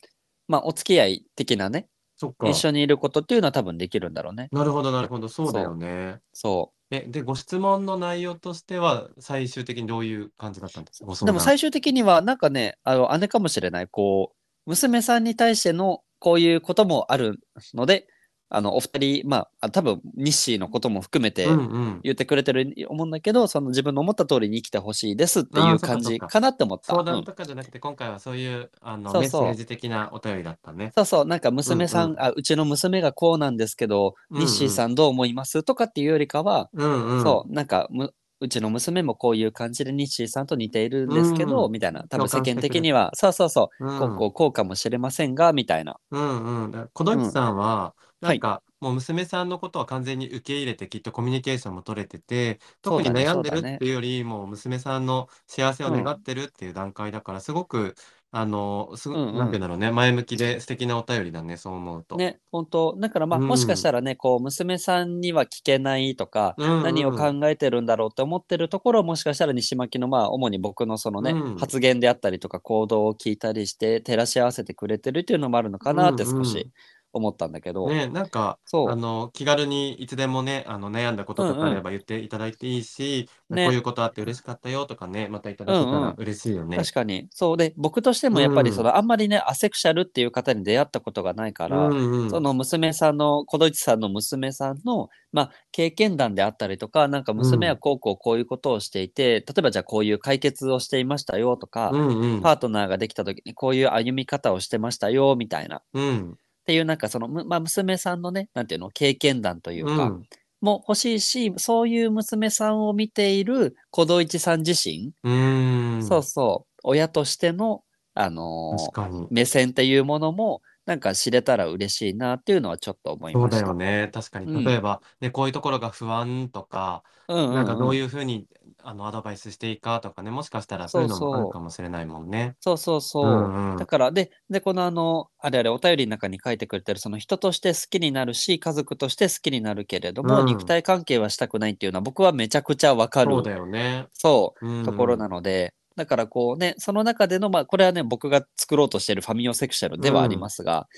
[0.47, 1.89] まあお付き合い的なね、
[2.21, 2.47] そっか。
[2.51, 4.51] 一緒にいることっていうのは多分できるんだろうね。
[4.53, 5.27] なるほどなるほど。
[5.29, 6.21] そうだよね。
[6.35, 11.25] そえ、で、ご質問の内容としては、最終的にどういう感じだったんですか？
[11.25, 17.41] でも最終的には、なんかね、あの、姉かもしれない、こう、娘さんに対してのこういうこともある
[17.73, 18.07] ので、
[18.53, 22.01] あの、お二人、まあ、あ多分、日誌のことも含めてうんうん。
[22.03, 26.87] 言ってくれてる思うんだけど、その自分の思った通りに生きてほしいですっていう感じかなって思った。
[26.89, 30.91] 相うん談とかじゃなくて、今回はそういう、あの、メッセージ的なお便りだったね。
[30.97, 37.23] そうそう、なんか娘さん、うんうんあ、うちの娘がこうなんですけど、うんうんニッシーさんどう思いますとかっていうよりかは、うんうん。
[37.23, 45.97] そう、なんかむ、うちの娘もこういう感じでニッシーさんと似ているんですけど、うんみたいな、多分世間的には、そうそうそう、うんこうこうこうかもしれませんが、みたいな。
[46.11, 46.89] うんうん。
[46.95, 57.95] 小道さんは、うんなんか、もう娘さんのことは完全に受け入れて、きっとコミュニケーションも取れてて、特に悩んでるっていうより、もう娘さんの幸せを願ってるっていう段階だから、すごく、
[58.33, 59.37] あの、すごうんうん。
[59.39, 62.17] なんていうんだろうね、前向きで素敵なお便りだね、そう思うと。
[62.17, 62.97] ね、本当。
[62.97, 63.49] だからまあ、うん。
[63.49, 66.83] もしかしたらね、こう、娘さんには聞けないとか、うんうん。
[66.85, 71.57] 何を考えてるんだろうって思ってるところを、もしかしたら西巻のまあ、主に僕のそのね、うん。
[71.57, 76.45] 発言であったりとか行動を聞いたりして、照らし合わせてくれてるっていうのもあるのかなってうんうん。
[76.45, 76.71] 少し
[77.13, 78.91] 思ったんだけど、ね、なんか、そう。
[78.91, 83.67] あの、気軽にいつでもね、あの、悩んだこととかあれば言っていただいていいし、ね。
[83.67, 86.03] こういうことあって嬉しかったよとかね、またいただけたうんうん。
[86.03, 86.77] ら嬉しいよね。
[86.77, 87.29] 確かに。
[87.31, 87.57] そう。
[87.57, 92.31] で、僕としてもやっぱりうんその、あんまりね、アセクシャルっていう方に出会ったことがないから、うんうん。
[92.31, 102.41] その娘さんの、小戸内さんの娘さんの、まあ、経験談であったりとか、なんか娘はこうこうこういうことをしていて、例えばじゃあこういう解決をしていましたよとか、うんうん。
[102.41, 105.77] パートナーができた時にこういう歩み方をしてましたよみたいな。
[105.79, 106.37] っうん
[106.71, 110.23] ていうなんかその、むまあ、娘さんのね、なんていうの、経験談というか、うん
[110.63, 119.27] も欲しいし、そういう娘さんを見ている小戸一さん自身、うーんそうそう、親としての、あのー。
[119.31, 123.63] 目線っていうものも、なんか知れたら嬉しいなっていうのはちょっと思いそうました。
[123.63, 124.11] だよね。
[124.13, 124.53] 確かに。
[124.53, 128.47] うん例えば、ね、こういうところが不安とか、うんうんうんなんかどういうふうに
[128.85, 132.57] あのアドバイスしていいかとかね、もしかしたらそういうのもあるかもしれないもんね。
[132.61, 133.27] そうそうそう。
[133.27, 144.07] うんうんだから、で、で、このあの、あれあれ、お便りの中に書いてくれてる、その人として好きになるし、家族として好きになるけれども、うん肉体関係はしたくないっていうのは、僕はめちゃくちゃわかる、そうだよね。
[144.13, 150.89] そううんところなので、だからこうね、その中での、まあ、これはね、僕が作ろうとしているファミオセクシャルではありますが、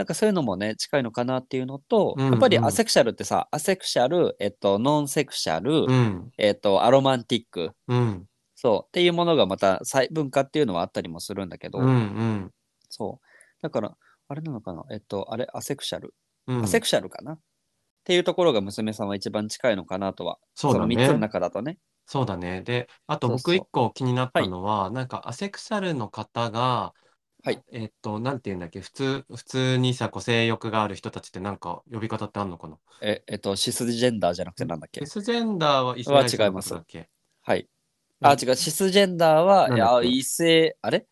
[0.00, 6.30] なんかそういうのもね、近いのかなっていうのと、うんうんやっぱりアセクシャルってさ、アセクシャル、えっと、ノンセクシャル、うん。
[6.38, 8.24] えっと、アロマンティック、うん。
[8.54, 11.86] そう、っていうものがまた細分化っていうのはあったりもするんだけど、うん。
[11.86, 12.50] うん。
[12.88, 13.62] そう。
[13.62, 13.94] だから、
[14.28, 14.84] あれなのかな？
[14.90, 16.14] えっと、あれ、アセクシャル。
[16.46, 17.32] うんアセクシャルかな？
[17.32, 17.38] っ
[18.04, 20.38] ていうところが娘さんは一番近いのかなとは。
[20.54, 21.76] そうだねの3つの中だとね。
[22.06, 22.62] そうだね。
[22.62, 26.94] で、あとそうそう僕一個気になったのは、なんかアセクシャルの方が、
[27.42, 27.62] はい。
[27.72, 32.78] えっと、なんて言うんだっけ、普通、普通にさ、こう性欲がある人たちってなんか呼び方ってあんのかな？
[33.00, 35.00] え、えっと、シスジェンダーじゃなくてなんだっけ？
[35.00, 37.08] デスジェンダーは異性愛者のことだっけ？
[37.42, 37.68] はい。
[38.22, 41.06] あ、違う、シスジェンダーは、いや、異性、あれ？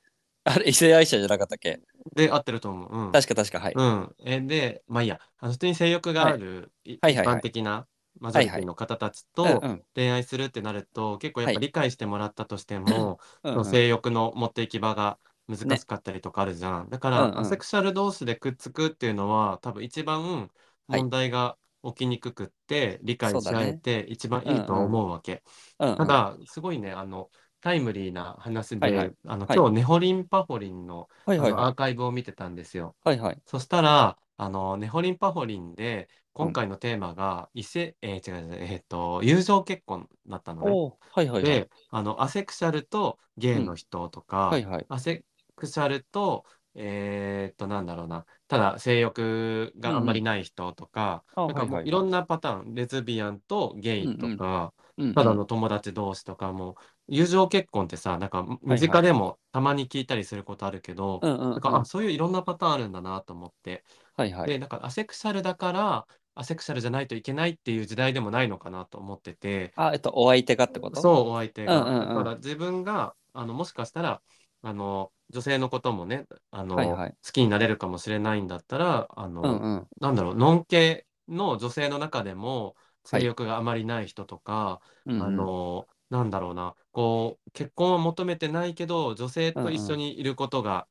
[0.44, 1.80] あれ、異性愛者じゃなかったっけ？
[2.16, 2.90] で、合ってると思う。
[2.96, 3.12] うん。
[3.12, 3.74] 確か確か、はい。
[3.74, 4.16] うん。
[4.24, 6.98] え、で、まあいいや、あの普通に性欲がある、い。
[7.02, 7.38] はいはいはい。
[7.38, 7.88] 一般的な
[8.20, 11.66] マジョリティの方たちと恋愛するってなると、結構やっぱはい。
[11.66, 13.20] 理解してもらったとしても、
[13.64, 16.88] 性欲の持っていき場が難しかったりとかあるじゃん。
[16.88, 20.50] だから、うんうんアセクシャル同士でくっつくっていうのは、多分一番
[20.88, 25.42] はい問題が起きにくくって、理解しそうだね合えて一番いいとは思うわけ。
[25.78, 27.30] うんうんただ、すごいね、あの、
[27.60, 32.94] タイムリーな話で、はいはいあの、はい今日、ネホリンパホリンの、はいはいはあのアーカイブを見てたんですよ。
[33.04, 33.08] い。
[33.08, 33.42] はいはい。
[33.46, 40.70] そしたら、あの、ネホリンパホリンで、今回のテーマが、異性、えー違う違う、えっと、友情結婚だったのね。
[40.70, 44.86] はいはいはいで。、あの、アセクシャルとゲイの人とか、はいはい。
[44.88, 45.24] アセ
[45.58, 46.44] クシャルと、
[46.74, 56.76] えーっと、なんだろうな、ただ性欲があんまりない人とか、あなんかもはいろんなパターン、レズビアンとゲイとか、うんうんただの友達同士とかも、
[57.08, 58.80] 友情結婚ってさ、なんか身はい。
[58.80, 61.50] 近でもたまに聞いたりすることあるけど、うんうんうん。
[61.52, 63.84] なんか、あ、そういういろんなパターンあるんだなと思って。
[64.16, 64.48] はいはい。
[64.48, 71.00] で、なんかアセクシャルだから、アセクシャルじゃないといけないっていう時代でもないのかなと思ってて、あ、えっと、お相手がってこと？
[71.00, 71.84] そう、お相手が。
[71.84, 72.08] うんうんうん。
[72.08, 74.20] だから自分が、あの、もしかしたら、
[74.62, 77.16] あの、女性のこともね、あの、はいはい。
[77.24, 79.88] 好きになれるかもしれないんだったら、あの、うんうん。
[80.00, 82.76] なんだろう、ノン系の女性の中でも、
[83.10, 83.22] はい。
[83.22, 85.22] 性欲があまりない人とか、うんうん。
[85.24, 90.86] あの、なんだろうな、こう、結婚を求めてないけど、女性と一緒にいることが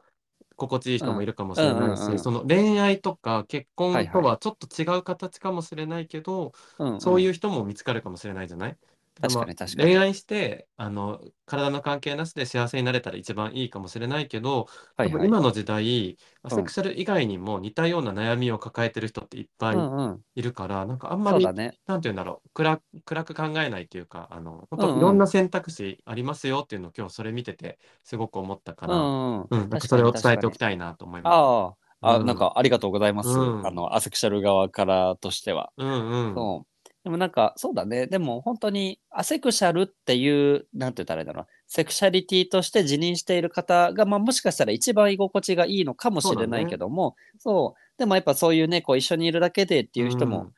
[0.56, 4.22] 心地いい人もいるかもしれないし、うんうんうんうんその恋愛とか結婚はいはい。
[4.22, 7.00] とはちょっと違う形かもしれないけど、うんうん。
[7.00, 8.78] そういう人も見つかるかもしれないじゃない？
[9.22, 15.28] 確かにまあ確かに恋愛して、あの、体の関係なしで幸せになれたら一番いいかもしれないけど、はいはい。
[15.28, 20.24] 今の時代、アんセクシャル以外にも似たような悩みを抱えてる人っていっぱいうんうん。
[20.36, 21.78] いるから、なんかあんまり、そうだね。
[21.88, 29.48] なんて言うんだろう、暗暗く考えないというか、あの、本当いろんな選択肢ありますよっていうのを今日それ見ててすごく思ったから、うんうん。
[29.50, 31.40] うん、なんか確かにそれを伝えておきたいなと思います。
[31.40, 33.30] ああ、あ、うんなんかありがとうございます。
[33.30, 35.72] うんあの、アセクシャル側からとしては。
[35.78, 36.36] うんうん。
[36.36, 36.68] そう。
[37.08, 38.06] でもなんか、そうだね。
[38.06, 41.48] でも本当に、アセクシャルっていう、なんて言ったらいいんだろう。
[41.66, 50.52] セクシャリティとして自認している方が、まあもしかしたら一番居心地がいいのかもしれないけども、そう,、でもやっぱそういうね、こう一緒にいるだけでっていう人も、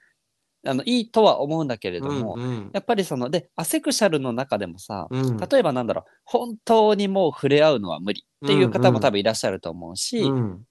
[0.65, 2.71] あの、いいとは思うんだけれうん、ども、うんうん。
[2.73, 5.38] やっぱりその、で、アセクシャルの中でもさ、うん。
[5.38, 8.93] 例えばなんだろう、本当にもう触れ合うのは無理っていう方うんうん。
[8.95, 10.65] も多分いらっしゃると思うし、うん。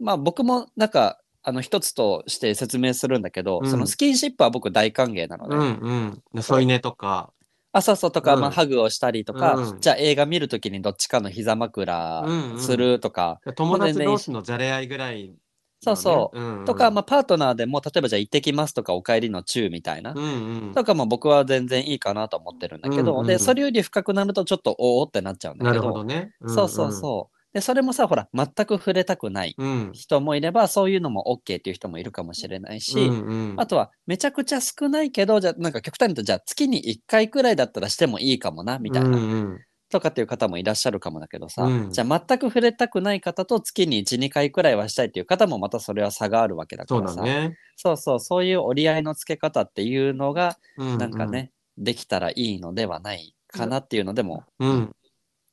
[0.00, 3.70] まあ僕もなんか、あの一つとして説明するんだけど、うん。
[3.70, 5.56] そのスキンシップは僕大歓迎なのね。
[5.56, 6.42] うんうん。
[6.42, 7.32] 添い寝とか、
[7.72, 8.12] あ、そうそう。
[8.12, 8.40] とか、うん。
[8.40, 12.60] まあハグをしたりとか、うんじゃあ映画見るときにどっちかの膝枕うんうん。
[12.60, 15.38] するとか、友達同士のじゃれ合いぐらいのね、
[15.80, 16.38] そうそう。
[16.38, 16.64] うんうん。
[16.66, 20.22] とか、まあパートナーでも例えばじゃあ行ってきますとかお帰りのチューみたいな、うん
[20.66, 20.72] うん。
[20.72, 26.32] とかも僕は全然いいかなと思ってるんだけど、うんうんで、それより深くなるとちょっとおおってなっちゃうんだなるけど、ほどね。
[26.46, 27.39] そうそうそう。
[27.52, 29.68] で、それもさ、ほら、全く触れたくないうん。
[29.68, 29.92] うん。
[29.92, 39.58] 人もいれば、そういうのも OK っていう人もいるかもしれないし、うんうんあとは、めちゃくちゃ少ないけど、じゃあ、なんか極端に言うと、じゃあ、月に1回くらいだったらしてもいいかもな、みたいな、うんうん
[39.90, 47.56] とかっていう方もいらっしゃるかもだけどさ、うんじゃあ、全く触れたくない方と月に1、2回くらいはしたいっていう方も、またそれは差があるわけだかそうらさ、だね。
[47.76, 54.94] そうそう、そういう折り合いのつけ方っていうのが、うなんかね、できたらいいのではないかなっていうのでも、うん。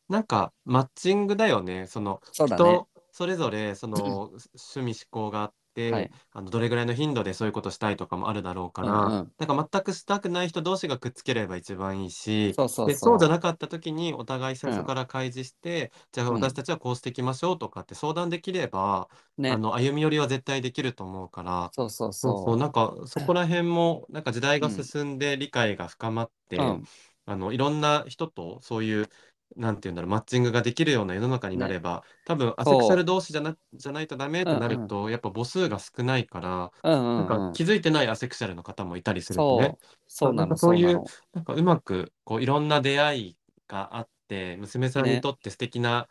[0.09, 0.13] うん。
[0.13, 1.87] なんか、マッチングだよね。
[1.87, 2.63] その、そうだね。
[2.63, 3.97] 人それぞれその
[4.53, 13.19] 趣味嗜好があって、はいあのどれぐらいの頻度でそういうことしたいとかもあるだろうから、うんうんなんか全くしたくない人同士がくっつければ一番いいし、そうそうでそう。
[13.19, 19.57] じゃなかった時にお互い最初から開示して、じゃあうん私たちはこうしていきましょうとかって相談できれば、ねあ。
[19.57, 22.45] の歩み寄りは絶対できると思うから、そうそうそうそう。
[22.45, 26.83] そうなんかそこら辺もなんか時代が進んで理解が深まって、うん
[27.29, 29.09] あのいろんな人とそういう
[29.57, 37.53] なんていうんだろうマッチングができるような世の中になれば、多分アセクシャル同士じゃなじゃないとダメってなると、やっぱ母数が少ないから、うんうんなんかうん。
[37.53, 39.75] 気づいてないアセクシャルの方もいたりするとね。
[39.75, 39.87] そう。
[40.07, 46.07] そうななんの、かそういうなのなんかうまくこういろんな出会いがあって娘さんにねとって素敵な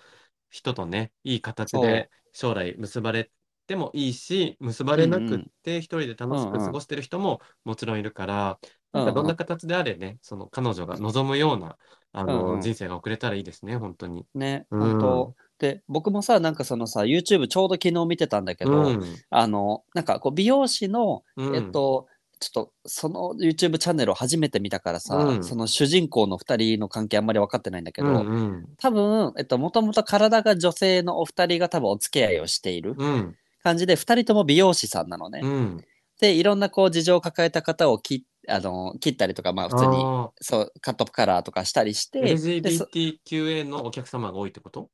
[0.51, 1.83] 人とねいい形そう。
[1.83, 3.31] で将来結ばれ
[3.67, 8.59] てもいいし結ばれなくって一人で楽しく過ごしてる人ももちろんいるから、
[8.93, 11.77] なんかどんな形であれねその彼女が望むような
[12.13, 12.61] あの、うんうん。
[12.63, 14.25] 人生が送れたらいいですね本当に。
[14.35, 14.81] ね、うん。
[14.81, 15.35] 本当。
[15.59, 19.03] で、僕もさ、なんかそのさ、YouTube ちょうど昨日見てたんだけど、うん。
[19.31, 21.57] あの、なんかこう美容師の、うん。
[21.57, 22.07] えっと、
[22.39, 25.45] ちょっとその YouTube チャンネルを初めて見たからさ、うん。
[25.45, 28.67] その主人公の2人の関係あんまり分かってないんだけど、うんうん。
[28.79, 32.95] 多分、えっと、もともと体が女性のお二人が多分お付き合いをしている。
[32.99, 35.41] うん感じで、2人とも美容師さんなのね。
[35.43, 35.85] うん。
[36.21, 44.89] で、いろんなこう事情を抱えた方を切あの切ったりとか、まあ普通にあそうカットカラーとかしたりして、LGBTQA のお客様が多いってこと？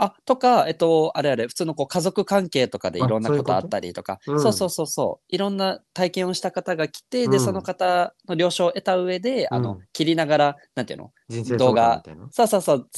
[0.00, 4.40] あ、とか、えっと、あれあれ、普通のこう家族関係とかでいあろんなことあったりとか、うん。
[4.40, 7.40] そうそうそうそう、いろんな体験をした方が来て、で、うん。
[7.40, 11.12] その方の了承を得た上で、あのうん、切りながら、なんていうの？
[11.58, 12.02] 動画。
[12.30, 12.88] そうそうそう。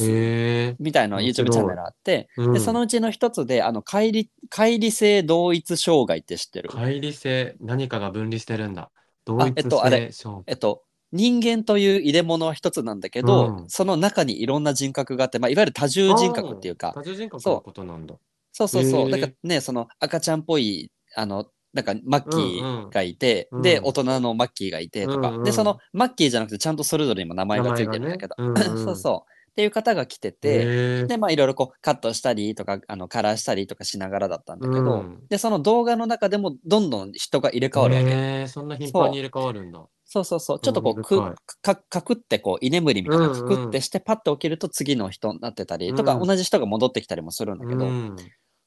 [0.78, 1.32] みたいな YouTube い。
[1.32, 2.52] チャンネルあって、うん。
[2.52, 6.70] で、そのうちの一つで、あの、乖離、乖離性同一障害って知ってる？
[6.70, 8.90] 乖離性、何かが分離してるんだ。
[9.24, 13.64] 同一えっとあれ性障えっと、人間という入れ物は一つなんだけど、うん。
[13.68, 18.14] その中にいろんな人格があって、まあ、いわゆる多重人格っていうか、多重人格のことなんだ。
[18.52, 19.00] そうそうそう。
[19.02, 19.10] へー。
[19.10, 23.62] だからね、その赤ちゃんっぽい、あの、なんかマッキーがいて、うんうん。
[23.62, 23.84] で、うん。
[23.86, 28.70] 大人のマッキーがいてとか、うんうんで、そのマッキーじゃなくてちゃんとそれぞれにも名前がついてるんだけど、名前がね。
[28.72, 29.32] うんうん そうそう。
[29.50, 31.06] っていう方が来てて。
[31.06, 35.26] で、まあいろいろこうカットしたりとか、あのカラーしたりとかしながらだったんだけど、うん。
[35.28, 38.08] で、その動画の中でもどんどん人が入れ替わるわけ。
[38.08, 39.84] へえ、そんな頻繁に入れ替わるんだ。
[40.12, 40.60] そうそうそう。
[40.60, 46.26] ちょっとこう、くかかくってこう、居眠りみたいな、かくってしてパッと起きると次の人になってたりとか、うん。
[46.26, 48.16] 同じ人が戻ってきたりもするんだけど、うん。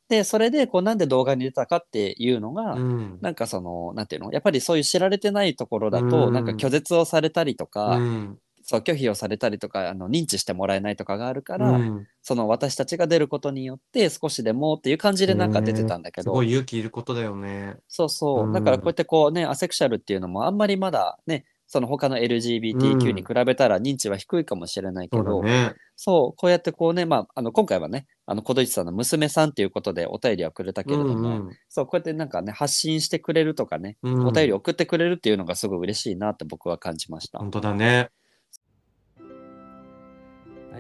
[0.09, 3.17] で、それで、こう、なんで動画に出たかっていうのが、うん。
[3.21, 4.31] なんかその、なんていうの？
[4.31, 6.33] やっぱりそういう知られてないところだと、うん。
[6.33, 17.75] なんか拒絶をされたりとか、うんそう、拒否をされたりとか、あの、認知してもらえないとかがあるから、うんその私たちが出ることによって少しでもっていう感じでなんか出てたんだけど、すごい勇気いることだよね。
[17.89, 18.49] そうそうう。
[18.49, 25.73] んだからこうやってこうね、アセクシャルっていうのもあんまりまだね、その他の LGBTQ に比べたら認知は低いかもしれないけそうど、だね。
[25.95, 37.39] そう、こうやってこうね、まあ、あの、今回はね、あの、小戸内さんの娘さんっていうことでお便りはくれたけれども、うんうんそう、こうやってなんかね、発信してくれるとかね、うんお便り送ってくれるっていうのがすごい嬉しいなって僕は感じました。
[37.39, 38.09] 本当だね。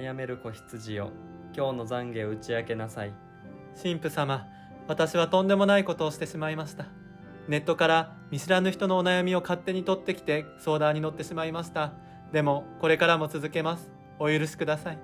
[0.03, 1.11] 悩める子羊よ。
[1.55, 3.13] 今日の懺悔を打ち明けなさい。
[3.81, 4.45] 神父様
[4.85, 6.87] 私はとんでもないことをしてしまいました。
[7.47, 11.93] ネットから見知らぬ人のお悩みを勝手に取ってきて相談に乗ってしまいました。
[12.33, 13.93] でもこれからも続けます。
[14.19, 14.97] お許しください。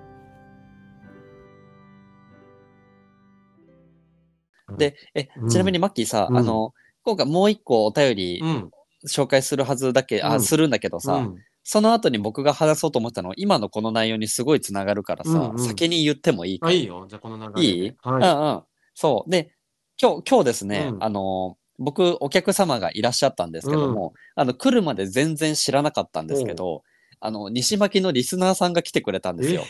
[4.76, 6.36] で、え、ちなみにマッキーさ、うん。
[6.36, 8.70] あの、今回もう一個お便りうん。
[9.08, 10.42] 紹介するはずだけ、あ、うん。
[10.42, 17.06] するんだけどさ、うんその後に僕が話そうと思ったのは今のこの内容にすごいつながるからさ、うんうん先に言ってもいいかあ、いいよ。
[17.08, 17.84] じゃあこの流れで。
[17.84, 18.62] いい、はうんうん。
[18.94, 19.30] そう。
[19.30, 19.52] で、
[20.00, 26.82] 今日、今日ですね、うんあの、僕、お客様がいらっしゃったんですけども、あの、来るまで全然知らなかったんですけど、
[27.20, 29.64] あの、西巻のリスナーさんが来てくれたんですよ。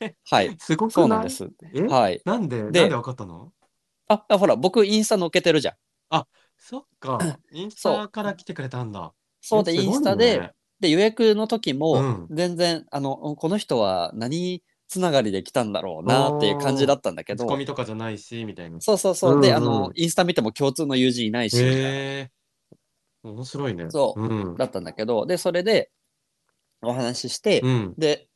[0.00, 0.56] え はい。
[0.58, 0.92] すごくない？
[0.92, 1.50] そうなんです。
[1.74, 1.82] え？
[1.82, 2.20] はい。
[2.24, 2.62] なんで？
[2.62, 3.52] なんででわかったの？
[4.08, 5.74] あ、あほら、僕、インスタ載っけてるじゃん。
[6.58, 7.18] そっか。
[7.52, 9.12] インスタから来てくれたんだ。
[9.42, 10.50] そうで、インスタで、
[10.84, 17.46] で、予約の時もうん、全然、あの、この人は何つながりで来たんだろうなっていう感じだったんだけど。
[17.46, 18.80] 口コ、ミとかじゃないし、みたいな。
[18.82, 19.40] そうそうそう。
[19.40, 19.56] で、うん。
[19.56, 19.62] うん。
[19.62, 22.30] あの、インスタ見ても共通の友人いないし、みたいなへえ。
[23.22, 23.86] 面白いね。
[23.88, 24.56] そううん。
[24.56, 24.84] だったん。
[24.84, 25.90] だけど、で、それで
[26.82, 27.94] お話しして、うん。
[27.96, 28.28] で、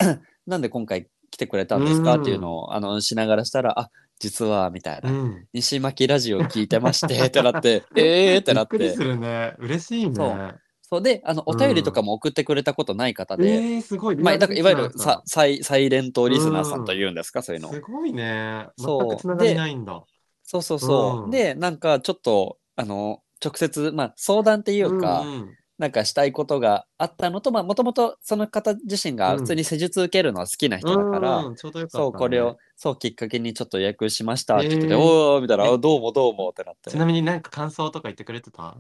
[0.47, 0.63] なん。
[0.63, 1.85] で今回来てくれたん。
[1.85, 5.11] ですかっていうのを、あの、しながらしたら、あ、実は、みたいな。
[5.11, 5.47] うん。
[5.53, 9.05] 西巻ラジオ聞いてまして、ってなって、えーってなってびっくりす。
[9.05, 9.55] るね。
[9.59, 10.55] 嬉しいね。
[10.91, 14.17] そうで、あの、お便りとかも送ってくれたことない方で、えー、すごい。
[14.17, 17.81] まあ、だからいわゆるさサイサイレントリスナーさんというんですか、そういうのす。
[17.81, 18.69] ごいね。
[18.79, 20.03] そう全くつながりないんだ。
[20.45, 21.25] そうそうそう。
[21.25, 36.97] うんで、なんかちょっと、あの、直接、まあ、相談っていうか、んんなんかしたいことがあったのと、まあ、もともとその方自身が普通に施術受けるのは好きな人だから、うんちょうどよかねそう、これを、そう、きっかけにちょっと予約しましたって言ってて、へーおーみたいな、どうもどうもってなってち。
[36.97, 38.77] なみになんか感想とか言ってくれてた？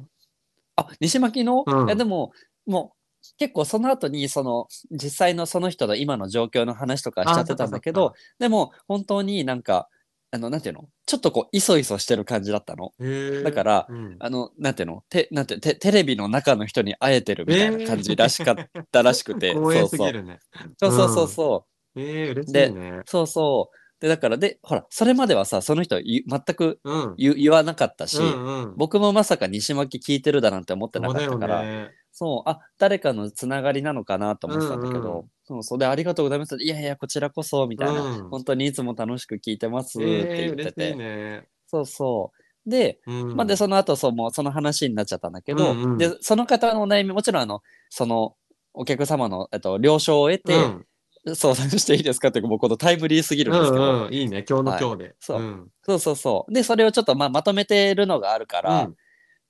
[0.79, 2.33] あ、西巻の、うんいやでも、
[2.67, 2.99] もう、
[3.39, 9.89] 結構その後に、その、実際のその人の今の状況の話とかしちゃってたんだけど、でも、本当になんか、
[10.31, 10.89] あの、なんていうの？
[11.07, 12.93] ちょっとこう、いそいそしてる感じだったの。
[13.43, 15.03] だからうんあの、なんていうの？
[15.09, 18.57] て、なんて、てテレビの中の人に会えてるみたいな感じらしかっ
[18.93, 19.89] たらしくて、 光栄そうそう。
[19.89, 20.39] すぎるね。
[20.79, 22.01] そうそうそうそう。
[22.01, 23.03] ええ、嬉しいでね。
[23.07, 23.77] そうそう。
[24.01, 27.15] で、だから、で、ほら、それまではさ、その人ゆ全くうん。
[27.17, 28.75] 言言わなかったし、うんうん。
[28.77, 31.91] 僕もまさか西巻聞いてるだなんて思ってなかったから、ね。
[32.13, 36.57] そう、あ、誰かのつながりなのかなと思ってたんだけど、うんうんそう、それでありがとうございます。
[36.61, 41.49] いやいや、こちらこそ、みたいな、うん本当にいつも楽しく聞いてますってええ、言って嬉て、しいね。
[41.67, 42.33] そうそ
[42.67, 42.71] う。
[42.71, 43.37] で、うん。
[43.37, 48.37] まあ、で、その後、そう、もうその話になっちゃったんだけど、うんうんで、その方のお悩み、もちろん、あの、その、
[48.75, 50.85] お客様の、えっと、了承を得て、うん
[51.35, 54.45] 相談していいですかっていうか、もうこのタイムリーすぎるんですけど、うんうん、いいね。
[54.49, 55.15] 今日の今日で。
[55.21, 56.53] そうんそうそうそう。
[56.53, 58.97] で、それをちょっと、まあ、まとめてるのがあるから、うん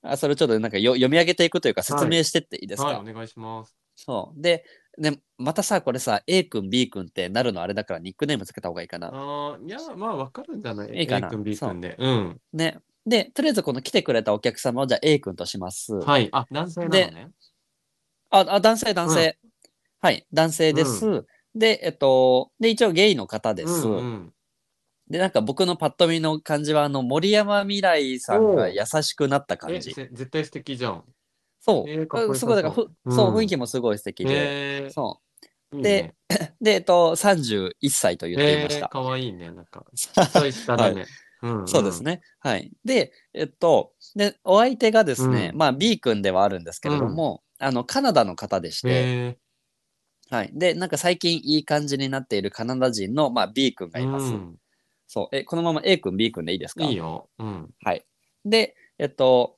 [0.01, 3.75] あそれをちょっとなんかよ読み上げていくというか、説明してっていいですか、はい、お願いします。
[3.95, 4.41] そう。
[4.41, 4.63] で、
[4.97, 9.09] で、またさ、これさ、A 君、B 君ってなるのあれだから、ニックネームつけた方がいいかな。
[9.13, 11.97] ああ、いや、まあ、わかるんじゃない A 君、B 君で。
[11.99, 12.41] うん。
[12.53, 12.79] ね。
[13.05, 15.95] で、とりあえずこの来てくれたお客様をじゃあ A 君とします。
[15.95, 16.29] はい。
[16.31, 17.27] あ、男性なのね。
[18.29, 19.37] あ、あ男性、男性。
[19.99, 21.25] はい、男性です。
[21.59, 23.87] で、えっと、で、一応ゲイの方です。
[23.87, 24.33] うんうん
[25.09, 29.91] で、なんか僕のパッと見の感じは、あの、森山未来さんが優しくなった感え、じ。
[29.91, 31.03] せ絶対素敵じゃん。
[31.59, 31.89] そう。
[31.89, 34.83] えーすごい、だからふ、うんそう、雰囲気もすごい素敵で。
[34.83, 35.19] えーそ
[35.71, 35.77] う。
[35.77, 36.15] いいでね
[36.61, 38.89] で、えっと、31歳と言っていましえー、た。
[38.89, 39.49] かわいいね。
[39.49, 39.83] なんか、
[40.15, 41.07] 細い下だね。
[41.41, 42.03] うんんそうです。
[42.03, 42.21] ね。
[42.39, 42.71] はい。
[42.85, 49.37] で、えっと、で、お相手がですね、うんまあ B 君ではあるんですけれども、あの、カナダの方でして、え
[50.29, 50.51] はい。
[50.53, 54.25] で、なんか最近いい感じになっているカナダ人の、まあ B 君がー、います。
[54.33, 54.55] うん
[55.11, 55.35] そう。
[55.35, 56.83] え、このまま A 君、B 君でいいですか？
[56.83, 57.29] いいよ。
[57.39, 57.69] うん。
[57.83, 58.05] はい。
[58.45, 59.57] で、えっと、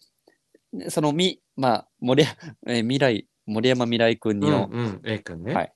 [0.88, 2.36] そのみ、まあ、森山、
[2.68, 5.54] えー未来、森山未来君うん、のうん、A 君ね。
[5.54, 5.74] はい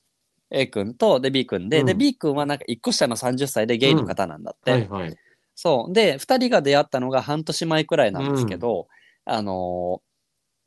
[0.51, 4.71] A 君と、で B 君で、でうん B 君はなんか1個下の30歳でゲイの方なんだって。
[4.71, 5.15] はいはい。
[5.55, 5.93] そう。
[5.93, 8.87] で、2人が出会ったのが半年前くらいなんですけど、
[9.25, 10.01] あの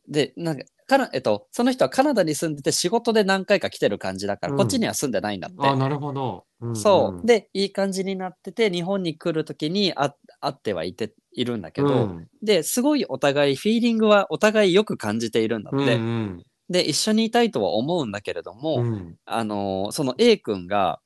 [0.09, 5.57] ーで、なんか、かな、えっと、その人はカナダに住んでて仕事で何回か来てる感じだから、うんこっちには住んでないんだって。
[5.69, 6.45] あ、なるほど。
[6.61, 7.27] うんそう。
[7.27, 15.95] で、いい感じになってて、日本に来るときにあ会ってはいているんだけど、うんで、すごいお互い、フィーリングはお互いよく感じているんだって。
[15.95, 21.01] うんで、一緒にいたいとは思うんだけれども、うんうんあのーその A 君が、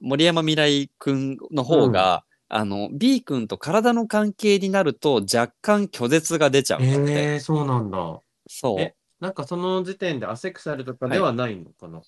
[0.00, 7.12] 森山未来君の方が、あの、B 君と体の関係になると若干拒絶が出ちゃうんだって。
[7.12, 8.20] えー、そうなんだ。
[8.46, 8.94] そうえ。
[9.24, 12.02] なんかその時点でアセクシャルとかではないのかな？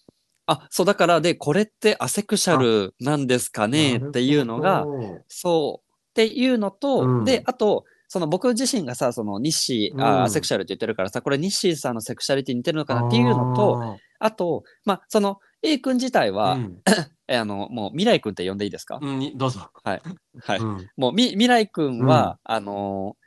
[0.44, 3.96] あ、そう、だから、で、これってアセクシャルなんですかね？
[3.96, 4.84] っていうのが
[5.28, 5.90] そう。
[6.10, 7.24] っていうのと、うん。
[7.24, 10.00] で、あと、その僕自身がさ、その日誌、うん。
[10.02, 13.08] あアセクシャルって言ってるからさ、これ日誌さんのセクシャリティに似てるのかな？
[13.08, 16.82] っていうのと、ああと、まあ、その A 君自体ーは、うん。
[17.28, 19.70] えあの、もう未来君って呼んでいいですか、うん、にどうぞ。
[19.82, 20.02] はい。
[20.42, 20.58] はい。
[20.58, 20.86] うん。
[20.98, 23.25] もうみ未来君は、あのー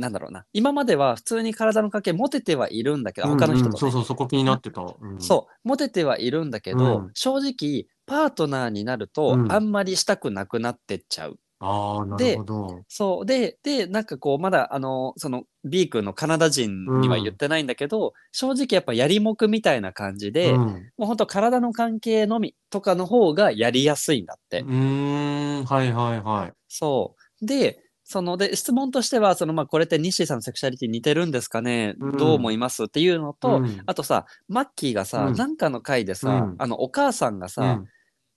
[0.00, 0.44] なんだろうな。
[0.52, 4.82] 今までは普通に体の関係持ててはいるんだけど、他の人と、ねうんうんそうそう、そこ気になってた。
[4.82, 11.38] うんそう、持ててはいるんだけど、うん正直、パートナーになると、うんあんまりしたくなくなってっちゃう。
[11.58, 12.84] ああ、なでるほど。
[12.86, 13.26] そう。
[13.26, 20.58] で、で、なんかこう、まだ、あの、その B 君のカナダ人には言ってないんだけど、正直やっぱやりもくみたいな感じで、うん
[20.98, 24.60] もうほんと体の関係のみとかの方がやりやすいんだって。
[24.60, 26.52] うーん、はいはいはい。
[26.68, 27.46] そう。
[27.46, 32.16] で、そので質問としては、そのまあこれって西さんのセクシャリティ似てるんですかね、うん。
[32.16, 32.84] どう思います？
[32.84, 33.82] っていうのと、うん。
[33.84, 35.34] あとさ、マッキーがさ、うん。
[35.34, 36.54] なんかの回でさ、うん。
[36.56, 37.88] あのお母さんがさ、うん。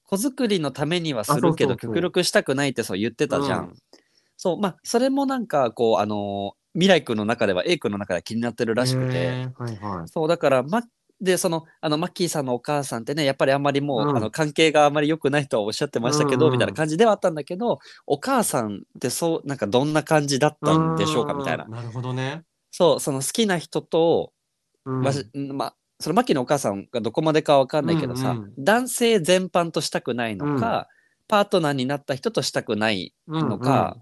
[0.05, 3.59] 子作りのためにはするけど極力したくないってそう言ってたじゃん。
[3.59, 3.73] うん。
[4.37, 10.07] そう、まあそれもなんかこう、あのー未来君の中では A 君の中では気になってるらしくて、はいはい。
[10.07, 10.83] そうだから、ま、
[11.21, 14.17] でそのあのマッキーさんのお母さんってねやっぱりあんまりもう、うん。
[14.17, 21.65] あの関係があんまり良くないとはおっしゃってましたけど、うんうんみたいな感じではあったんだけどお母さんってそうなんかどんな感じだったんでしょうかみたいな。
[21.65, 21.71] うん。
[21.71, 22.43] なるほどね。
[22.71, 24.31] そうその好きな人と、
[24.85, 25.01] うん。
[25.01, 25.09] ま
[25.65, 30.87] あそのマッキーのお母さんがどこまでかわかんないけどさ、うんうん男性全般としたくないのか、
[31.27, 33.97] パートナーになった人としたくないのか、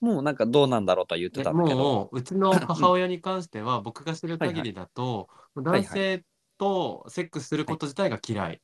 [0.00, 1.76] もうなんかどうなんだろうとは言ってえたんだけど。
[1.76, 6.24] もううちの母親に関しては僕が知る限りだと男性
[6.58, 8.60] とセックスすること自体が嫌い。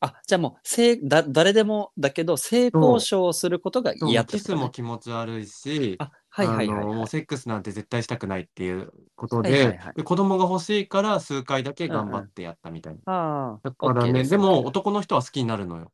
[0.00, 7.04] あじゃあもう性だ誰でもだけど性交渉をすることが嫌ってこと、スも、気持ち悪いし、あはいはいはい、あのもはい。
[7.04, 13.00] うセックスなんて絶対したくないっていうことはいで,、はいはいで子供が欲しいから数回だけ頑張ってやったみたいな。
[13.04, 15.92] ああ、だから OK ね、すでも男の人は好きになるのよ。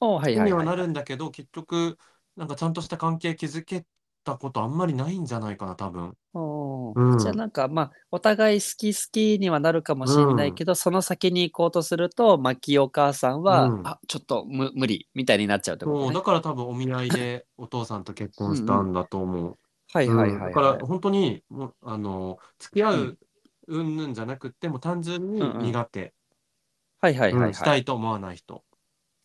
[0.00, 0.34] おはい。
[0.34, 1.98] 好きにはいなるんだけど、結局、
[2.36, 3.84] なんかちゃんとした関係築け
[4.26, 6.14] たことあんまりないんじゃないかな、多分。
[6.94, 16.20] うんじゃあなんかまあお互い好き好きにはなるかもしれないけど、その先に行こうとするとマキお母さんは、うんあちょっと無無理みたいになっちゃうってことねだ。
[16.20, 19.58] から多分お見合いで お父さんと結婚したんだと思う。
[19.92, 23.18] はいはいはい、はいから本当にもうあの付き合う
[23.68, 26.12] うんぬんじゃなくってもう単純にうんうん苦手、
[27.00, 27.48] はいはいはいはい。
[27.48, 28.65] うんしたいと思わない人。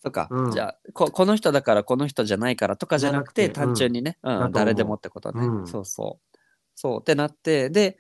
[0.02, 0.52] そっか、うん。
[0.52, 5.68] じゃあここの人だからこの人じゃないからとかじゃなくて単純にね、うん誰でもってことね、うん。
[5.68, 6.38] そうそう。
[6.76, 7.00] そう。
[7.02, 7.98] ってなってで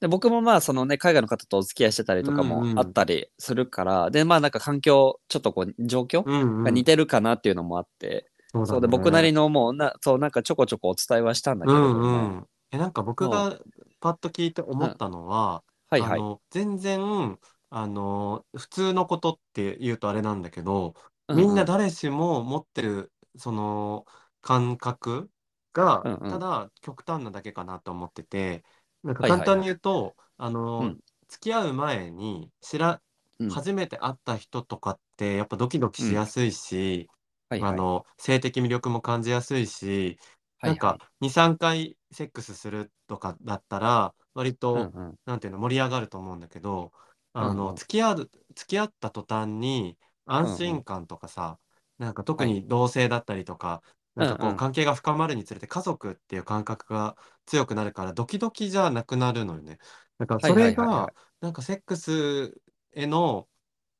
[0.00, 2.78] で僕もまあそのね海外の方とお付き合いしてたりとかもうんうん。
[2.78, 6.64] あったりするから、でまあなんか環境ちょっとこう状況うんうん。
[6.64, 12.46] が似てるかなっていうのもあって、そうだそうでね僕なりのもうなそうなんかちょこちょこお伝えはしたんだけども、んうん。
[12.72, 13.58] えなんか僕が
[14.00, 16.10] パッと聞いて思ったのは、はいはい。
[16.12, 17.38] あの全然
[17.70, 20.94] あの普通のことって言うとあれなんだけど、
[21.28, 24.04] みんな誰しも持ってるその
[24.40, 25.30] 感覚
[25.72, 26.30] が、うんうん。
[26.30, 28.64] ただ極端なだけかなと思ってて、
[29.02, 29.46] なんかはいはいはい。
[29.46, 30.98] 簡単に言うと、あの、うん。
[31.28, 33.00] 付き合う前に知ら、
[33.38, 33.48] うん。
[33.50, 37.08] 初めて会った人とかってやっぱドキドキしやすいし、
[37.48, 37.72] はいはい。
[37.72, 40.18] あの性的魅力も感じやすいし、
[40.60, 45.14] はいなんか2、3回セックスするとかだったら割と、はいうんうん。
[45.24, 46.92] なんていうの盛り上がると思うんだけど、
[47.32, 49.96] あの、付き合う付き合った途端に
[50.26, 51.58] 安心感とかさ、
[51.98, 53.82] なんか特に同性だったりとか、
[54.14, 57.16] なんかこう関係が深まるにつれて家族っていう感覚が
[57.46, 59.78] 強くなるからドキドキじゃなくなるのよね。
[60.18, 62.54] だからそれがなんかセックス
[62.92, 63.48] への、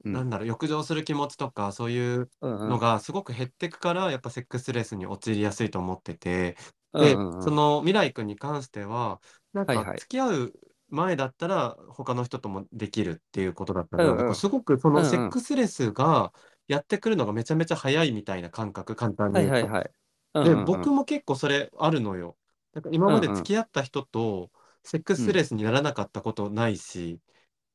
[0.05, 0.13] うん。
[0.13, 6.57] なんだろう欲情する気持ちとかそういうのがすごく減ってくからやっぱセックスレスに陥りやすいと思ってて、
[6.93, 7.13] うんで、
[7.43, 9.21] その未来君に関しては、
[9.53, 10.53] なんか付き合う
[10.93, 14.17] 前だったら他の人ともできるっていうことだったから、うんうん。
[14.19, 16.33] なんかすごくそのセックスレスが
[16.69, 19.55] やってくるのがめちゃめちゃ早いみたいな感覚、簡単に言うと。
[19.55, 19.91] はいはいはい。
[20.35, 22.37] うんで、僕も結構それあるのよ。
[22.73, 24.51] なんか今までうんうん付き合った人と
[24.83, 27.21] セックスレスにならなかったことないし、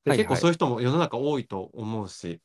[0.03, 0.25] ではいはい。
[0.25, 2.41] 結構そういう人も世の中多いと思うし、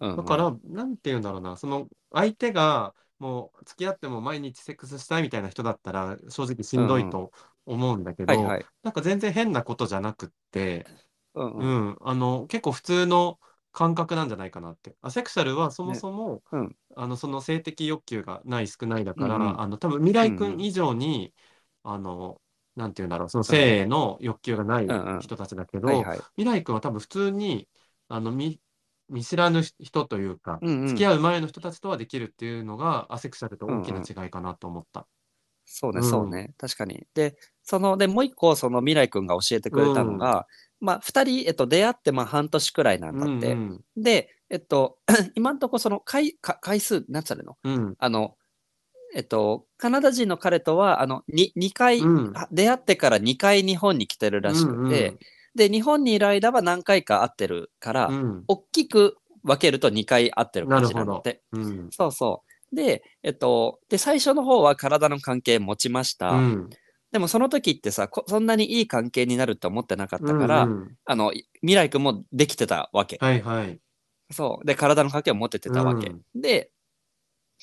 [0.00, 0.16] うんうん。
[0.16, 7.32] だから、なんて言うんだろうな、その相手がもう付き合っても毎日セックスしたいみたいな人だったら正直しんどいと
[7.66, 8.66] 思うんだけど、はいはい。
[8.82, 10.86] なんか全然変なことじゃなくって、
[11.34, 11.88] うんううん。
[11.90, 13.38] ん、あの、結構普通の
[13.72, 14.96] 感覚なんじゃないかなって。
[15.02, 21.34] アセクシャルはそもそも、うんあの、その性的欲求がない少ないだかんうんあの、多分未来うんうん君以上に、
[21.82, 22.40] あの、
[22.74, 26.18] なんて言うんだろう、その性への欲求がないうんうん人たちだけど、はいはい。
[26.36, 27.68] 未来君は多分普通に、
[28.08, 28.60] あの、見、
[29.08, 35.06] 見知らぬ人というか、うんうん付き合う前の人たちとはできるっていうのが、アセクシャルと大きな違いかなと思った。
[35.66, 36.54] そうね、うんそうね。
[36.58, 37.06] 確かに。
[37.14, 40.46] で、その、で、もう一個、その未来くんが教えてくれたのが、
[40.80, 43.52] まあ、二人、えっと、出会って、まあ、半年くらいなんだって。
[43.52, 44.98] うんで、えっと、
[45.34, 47.56] 今んとこ、その回、か回数、なんつうの？
[47.64, 47.74] うん。
[47.74, 47.96] うん。
[47.98, 48.36] あの、
[49.14, 55.18] えっと、カナダ人の彼とは、あの、に2回、うんあ出会ってから2回日本に来てるらしくて、
[55.56, 58.44] で、日本にいる間は何回か会ってるから、うんうん。
[58.48, 61.42] 大きく分けると2回会ってる感じなので。
[61.52, 61.90] うん。
[61.90, 62.45] そうそう。
[62.72, 66.30] で、えっと、で、最初の方は体の関係持ちました。
[66.30, 66.70] うん。
[67.12, 73.18] でもその時ってさ、こそんなにいい関係になるって思ってなかったから、うんうんあの、い未来君もできてたわけ。
[73.20, 73.78] はいはい。
[74.30, 74.66] そう。
[74.66, 76.08] で、体の関係を持っててたわけ。
[76.08, 76.70] うんで、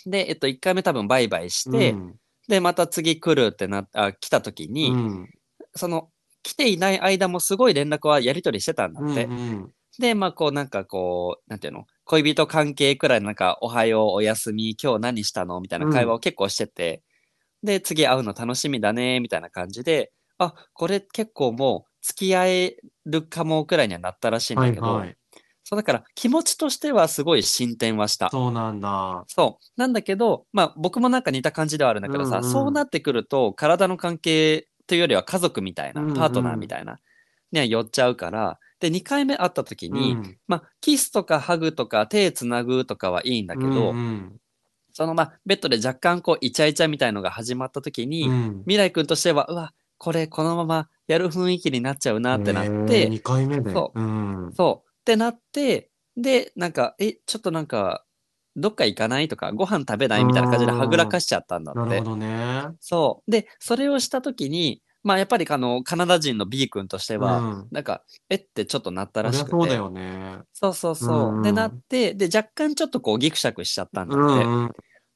[0.06, 2.16] で、えっと、1回目多分バイバイして、うん
[2.48, 5.30] で、また次来るってなあ、来た時に、うん
[5.76, 6.10] その、
[6.42, 9.26] 来ていない間もすごい連絡はやり取りしてたんだって。
[9.26, 15.62] うんうんで、まあ、こう、なんかこう、なんていうの、恋人関係くらいなんか、おはよう、おやすみ、今日何したの？
[15.62, 17.02] みたいな会話を結構してて、
[17.64, 22.76] で、次会うの楽しみだね、みたいな感じで、あ、これ結構もう、付き合え
[23.06, 25.16] るかもくらいにはなったらしいんはいだけど、はい。
[25.64, 28.30] そう、だから、気持ちとしてはすごい進展はした。
[28.30, 29.24] そうなんだ。
[29.28, 29.66] そう。
[29.80, 36.98] なんだけど、まあ、僕もなんか似た感じではあるんだけどさ、うんうんそうなってくると、体の関係というよりは家族みたいな、うんうんパートナーみたいな、
[37.54, 44.36] には寄っちゃうから、で、2回目会った時に、うんまあ、キスとかハグとか手つなぐとかはいいんだけど、うんうん
[44.92, 53.72] そのまあ、ベッドで若干こう、イチャイチャみたいのが始まった時に、うん未来君としては、うわ、これこのままやる雰囲気になっちゃうなってなって、2回目で。
[53.72, 54.52] そううん。
[54.54, 54.90] そう。
[54.90, 58.04] ってなって、で、なんか、え、ちょっとなんか、
[58.56, 62.04] どっか行かないとか、ご飯食べないみたいな感じではぐらかしちゃったんだってなるほ。
[62.04, 62.68] どね。
[62.82, 63.32] そう。
[63.32, 69.56] で、それをしたときに、まあやっぱりあの、カナダ人の B 君としては、うんなんか、えってちょっとなったらしくて。
[69.56, 70.40] ゃそうだよね。
[70.54, 71.36] そうそうそう。
[71.36, 74.46] うんなって、で、若干ちょっとこうギクシャクしちゃったんだうって。
[74.46, 74.72] んうん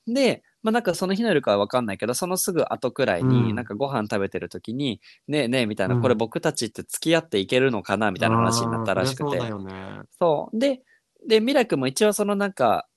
[0.09, 9.73] で、まあなんかその日の夜かはわかんないけど、そのすぐ後くらいに、うんなんかご飯食べてる時に、ねえねえみたいな、うんこれ僕たちって付き合っていけるのかなみたいな話になったらしくてそうだよね。
[10.19, 10.59] そう。
[10.59, 10.81] で、
[11.27, 12.87] で、ミラ君も一応そのなんか、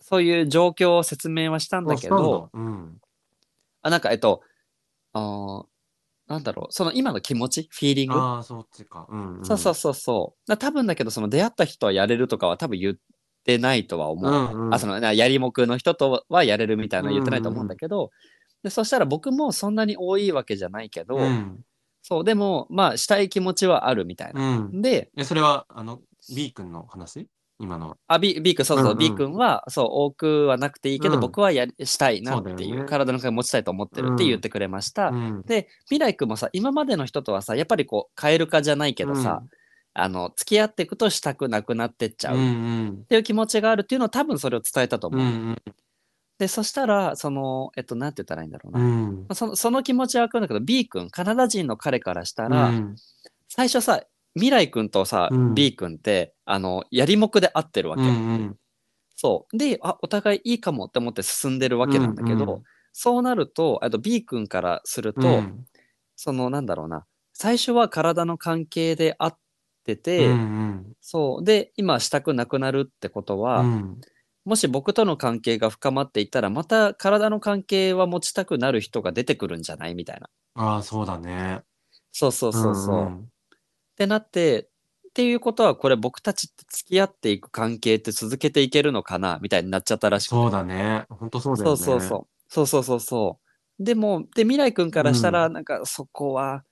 [0.00, 2.98] そういう状況を説明はしたんだけど、うん。
[3.82, 4.42] あ、なんか、えっと、
[5.12, 5.66] あー
[6.28, 8.26] なんだろう、その今の気持ち、フィーリング？
[8.26, 9.06] ああ、そっちか。
[9.08, 10.50] うんうんそうそうそうそう。
[10.50, 12.94] だ多分だけど、その出会った人はやれるとかは多分言っ
[13.44, 14.30] てないとは思う。
[14.30, 18.10] うんうんあ、その、なやりもくの人とはやれるみたいな言ってないと思うんだけど、
[18.64, 21.64] でそしたら僕もそんなに多いわけじゃないけど、うん。
[22.02, 24.40] そう、でも、まあ、したい気持ちはあるみたいな。
[24.40, 24.78] うん。
[24.82, 27.28] で、え、それは、あの、B 君の話？
[27.60, 27.96] 今の。
[28.08, 35.08] あ、B, B 君、そうそう、うんうん B 君は、そう、多くはなくていいけど、うん僕はやりしたいなっていう、そうね体の感持ちたいと思ってるって言ってくれました。
[35.08, 35.42] うん。
[35.42, 39.42] で、未来君もさ、今までの人とはさ、やっぱりこう、カエル化じゃないけどさ、
[39.94, 45.14] あの、付き合っていくとしたくなくなってっちゃうん、ううっんていう気持ちがあるっていうのを多分それを伝えたとうん。
[45.14, 45.32] う思う。
[45.52, 45.62] ん
[46.38, 48.78] で、そしたら、その、えっと、なんて言ったらいいんだろうな。
[48.80, 49.26] まうん。
[49.28, 52.96] あそのその気持ちはわかるんだけど、B 君、カナダ人の彼からしたら、うん
[53.48, 54.02] 最初さ、
[54.34, 58.02] 未来君とさ、うん B 君って、あの、やりもくで会ってるわけ。
[58.02, 58.56] うんうん
[59.16, 59.56] そう。
[59.56, 62.62] で、あ、お互いいいかもって思って進んでるわけなんだけど、うんうん
[62.96, 65.64] そうなると、あと B 君からすると、うん
[66.14, 69.32] その、なんだろうな、最初は体の関係で会っ
[69.84, 71.44] てて、うんそう。
[71.44, 74.00] で、今したくなくなるってことは、うん
[74.44, 79.94] もし僕との関係が深まっていったら、また体の関係は持ちたくなる人が出てくるんじゃない？
[79.94, 80.28] みたいな。
[80.54, 81.62] ああ、そうだね。
[82.12, 82.96] そうそうそうそう。
[82.96, 83.28] んっん
[83.94, 84.68] てなって、
[85.08, 90.34] っていうことは、これ僕たちって付き合っていく関係って続けていけるのかなみたいになっちゃったらしくて。
[90.34, 91.06] そうだね。
[91.08, 91.76] 本当そうだよね。
[91.76, 92.26] そうそうそう。
[92.48, 93.38] そうそうそうそ
[93.78, 93.84] う。
[93.84, 96.64] でも、で、未来君からしたら、なんかそこは、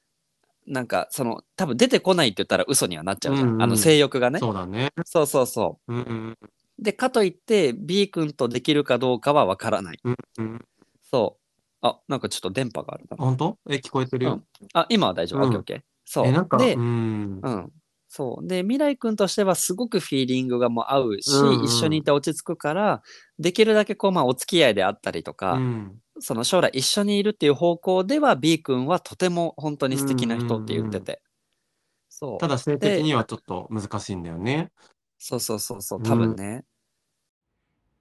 [0.66, 3.49] なんかその、多分出てこないって言ったら嘘にはなっちゃうじゃん。
[3.49, 4.39] うんうんあの性欲がね。
[4.39, 4.91] そうだね。
[5.05, 6.39] そうそうそうんうんう。
[6.79, 10.01] で、かといって B 君とできるかどうかはわからない。
[10.03, 10.64] うんうん。
[11.03, 11.87] そう。
[11.87, 13.16] あ、なんかちょっと電波があるな。
[13.16, 13.59] 本当？
[13.68, 14.43] え、聞こえてるよ。
[14.73, 15.41] あ、今は大丈夫。
[15.41, 15.91] うんオッケーオッケー。
[16.13, 16.27] そう。
[16.27, 17.41] え、なんか、で、うん。
[17.43, 17.73] うん。
[18.07, 18.47] そう。
[18.47, 23.03] で、未来君としてはすごくフィーリングがもう合うし、うんうん一緒にいて落ち着くから、
[23.39, 31.23] できるだけこう、まあ、お付き合いであったりとか、うんその将来一緒にいるっていう方向では B 君はとても本当に素敵な人って言ってて。
[32.11, 32.39] そう。
[32.39, 34.71] ただ性的にはちょっと難しいんだよね。
[35.19, 36.65] そうそうそうそう、多分ね。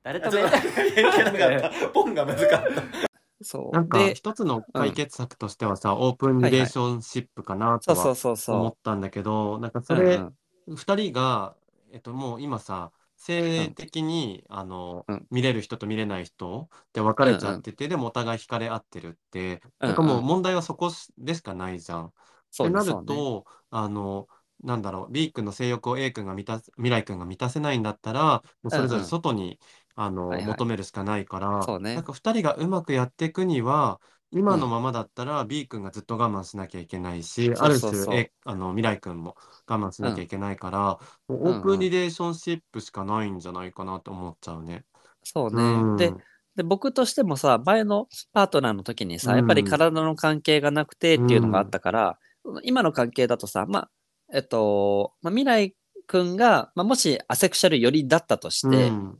[0.03, 1.87] 誰とも言えなかった。
[1.89, 3.10] ポンが難かった。
[3.43, 3.75] そう。
[3.75, 9.97] なんかで、一つの解決策としてはさ、オープンリレーションシップかなとそうそうはそうそ思ったんだけど、なんかそう。
[9.99, 10.37] うんれ、うん。
[10.67, 11.57] 二人が、
[11.91, 15.27] えっと、もう今さ、性的に、あの、うん。
[15.29, 22.05] 見れる人と見れない人って分かれちゃってて、でもお互い惹かれ合ってるって、なんかもう問題はそこでしかないじゃん。
[22.07, 22.13] っ
[22.59, 23.25] てなるそうね。
[23.25, 24.27] と、あの、
[24.63, 29.13] なんだろう、B 君の性欲を A 君が満たす、未来君が満たせないんだったら、もうそれぞれうんうん。
[29.13, 29.59] 外に、
[29.95, 30.47] あの、はいはい。
[30.47, 31.95] 求めるしかないから、そうね。
[31.95, 33.99] なんか二人がうまくやっていくには、
[34.33, 39.35] 今のままだったら B 君がずっと我慢しなきゃいけないし、ある種、A、あの、未来君も
[39.67, 44.85] 我慢しなきゃいけないから、もううんオープンリレーションシップしかないんじゃないかなと思っちゃうね。
[45.23, 45.97] そううん。
[45.97, 46.11] ね。
[46.11, 46.13] で、
[46.55, 52.19] で、僕としてもさ、前のパートナーの時にさ、うんやっぱり体の関係がなくてっていうのがあったから、
[52.63, 53.89] 今の関係だとさ、まあ、
[54.33, 55.75] えっと、まあ、未来
[56.07, 59.17] くんが、まあ、もしアセクシャル寄りだったとして、うん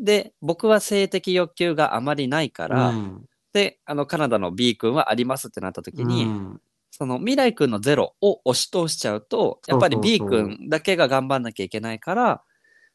[0.00, 3.24] で、僕は性的欲求があまりないから、うん。
[3.52, 6.60] で、あの、カナダの B 君はありますってなった時に、うん。
[6.90, 12.42] その未来君のゼロを押し通しちゃうと、やっぱり B 君だけが頑張んなきゃいけないから、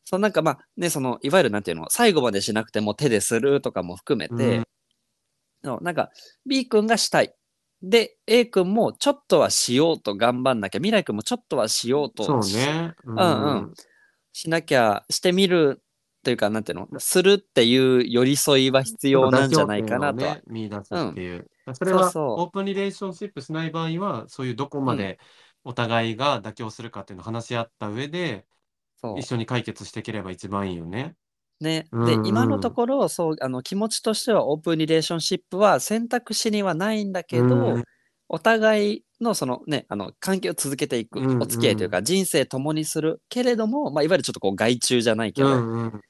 [0.04, 4.66] そのなんかまあね、そのいわゆるなんていうの、最後までしなくても手でするとかも含めて、うん。
[5.64, 6.12] のなんか
[6.46, 7.34] B 君がしたい。
[7.82, 12.94] で、A 君もちょっとはしようと頑張んなきゃ、未来君もちょっとはしようそうとし,、ね。
[13.06, 13.74] ううん。
[14.34, 15.82] しなきゃ、してみる
[16.26, 20.36] というか、なんていうの、するっていう寄り添いは必要なんじゃないかなとは。
[20.36, 21.48] ね、見出すっていう。
[21.74, 22.42] それはそうそう。
[22.42, 25.20] オープンリレーションシップしない場合は、そういうどこまで
[25.64, 28.46] お互いが妥協するかっていうのを話し合った上で、
[28.96, 29.20] そう。
[29.20, 31.16] 一緒に解決していければ一番いいよね。
[31.62, 32.24] ね、うんうん。
[32.24, 37.84] で今のところそうあの気持ちとしてはオープンリレーションシップは選択肢にはないんだけど、うん
[38.28, 41.44] お互いのそのねあの関係を続けていく、うんうん。
[41.44, 46.02] お付き合いというか人生共にするけれども、まあ、いわゆるちょっとこう外注じゃないけうど、んうん。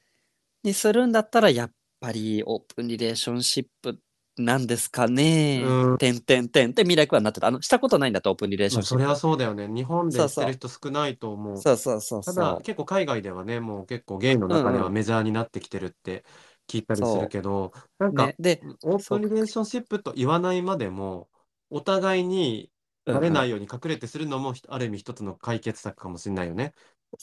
[0.66, 3.98] にするんだったらやっぱりオープンリレーションシップ
[4.36, 5.62] なんですかね。
[5.64, 9.02] うんてんてんてんって未来君はなってたあのしたことないんだとオープンリレーションシップ。
[9.02, 9.66] まあそれはそうだよね。
[9.68, 11.56] 日本でそうそうしてる人少ないと思う。
[11.56, 12.58] そうそうそうただ。
[12.62, 16.24] 結構海外ではね、もう結構ゲイの中ではメジャーになってきてるって
[16.68, 21.30] 聞いたりするけど、なんかね、で、オープンリレーションシップと言わないまでも、
[21.70, 22.70] お互いに
[23.06, 26.74] バレないように隠れてするのも、ある意味一つの解決策かもしれないよね。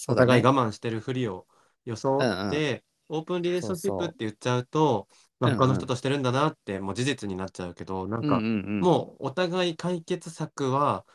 [0.07, 1.45] お互い我慢してるふりを
[1.85, 2.83] 装って、
[3.17, 5.07] オープンリレーションシップって言っちゃうと、
[5.39, 8.45] まあ、他の人としてるんだなって、もう事実になっちゃうけど、なんか、
[8.79, 11.05] もうお互い解決策は、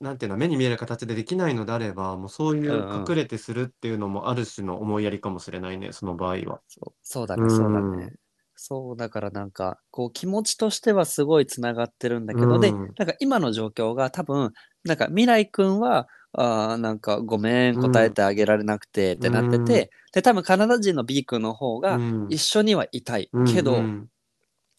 [0.00, 6.60] なんていうの、目に見える形でできないのであれば、もうそういう隠れてするっていうのもある種の思いやりかもしれないね、その場合は。
[6.68, 8.12] そうそうだね、そうだうんね。
[8.54, 12.94] そう、だからなんか、こう気持ちとしてはすごいつながってるんだけど、で、うん。
[12.96, 14.52] なんか今の状況が多分、
[14.84, 23.28] なんか未来くんは、あーなんかごめん、うん答えてあげられなくてってなってて、で、多分カナダ人の B 君の方がうん一緒にはいたい。
[23.32, 24.08] うんけど、うん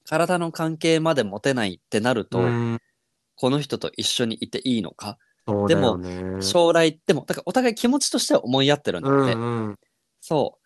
[0.06, 2.80] 体の関係まで持てないってなると、うん
[3.36, 6.42] この人と一緒にいていいのか、そうだよね。
[6.42, 9.34] 将来、でも、だからお互い気持ちとしては思い合ってるんだよね。
[9.34, 9.80] うんうん
[10.22, 10.63] そう。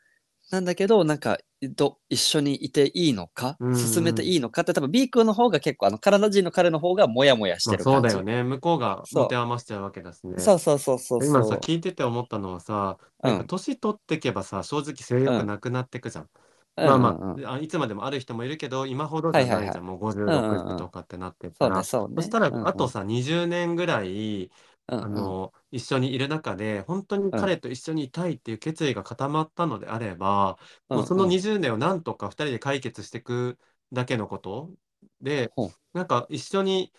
[0.49, 8.11] なんだけど、なんか、ど一緒にいていいのか、うんうん進めていいのかって、多分 B 君の方が結構、あの、カナダ人の彼の方がモヤモヤしてまあ、る感じ。
[8.11, 8.43] そうだよね。
[8.43, 10.39] 向こうが持て余しちゃうわけだしね。
[10.39, 11.29] そうそうそうそうそう。
[11.29, 16.23] 今さ、聞いてて思ったのはさ、うんなんか年取ってけばさ、正直性欲なくなってくじゃん。
[16.23, 17.17] うんまあま
[17.47, 19.63] あ、あいつまでもある人もいるけど、今ほどじゃないじゃん。
[19.63, 21.83] はいはいはいもう50、んうんうん60とかってなってそうね、たら。
[21.83, 22.15] そうね。
[22.17, 24.51] そしたら、あと、さ、20年ぐらい、
[24.89, 25.07] うんうん。
[25.09, 30.57] あの、一緒にいる中で、本当に彼と一緒にいたいっていう決意が固まったのであれば、
[30.91, 33.59] もうそのうんうん20年をなんとか2人で解決していく
[33.91, 34.71] だけのこと
[35.21, 36.93] でほう、なんか一緒に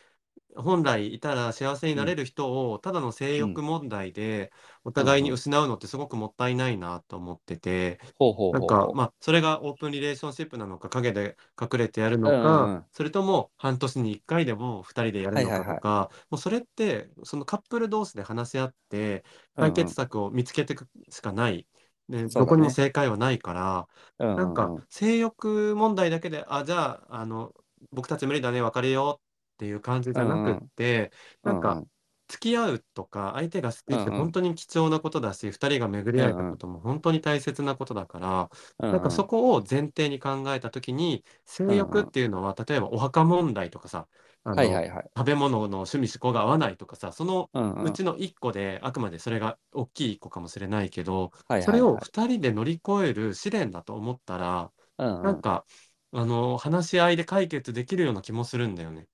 [0.62, 4.52] 本来いたら幸せになれる人を、ただの性欲問題で
[4.84, 8.88] お互いに失うのってすごくもったいないなと思ってて、ほうほうなんかほう。
[8.88, 8.96] ほう。
[8.96, 12.84] まあそれがオープンリレーションシップなのか陰で隠れてやるのうんうんうん。
[12.84, 19.24] か、それとも半年に1回でも2人でやるのかとか、もうそれってそのカップル同士で話し合って
[19.56, 21.66] 解決策を見つけていくしかない。
[22.08, 23.86] でそどこにも正解はないから、
[24.18, 24.38] うんうんうん。
[24.38, 27.52] なんか性欲問題だけで、あ、じゃあ、あの、
[27.92, 29.27] 僕たち無理だね、別れよう
[29.58, 31.10] っていう感じじゃなくって、
[31.44, 31.84] なんか、
[32.28, 34.28] 付き合うとか、相手が好きってうんうん。
[34.28, 38.50] 本当に貴重なことだし、二人が巡り合えたことも本当に大切なことだから、
[38.80, 44.08] うなんかそこを前提に考えたときに、性欲っていうのは、例えばお墓問題とかさ、
[44.44, 45.10] あのはいはいはい。
[45.16, 47.84] 食べ物の趣味嗜好が合わないとかさ、そのうんうん。
[47.86, 51.66] うちの一個で、あくまでそれが大きい一個かもしれないけど、はいはいはい。
[51.66, 55.22] それを二人で乗り越える試練だと思ったら、うんうん。
[55.22, 55.64] なんか、
[56.12, 59.08] あの、話し合いで解決できるような気もするんだよね。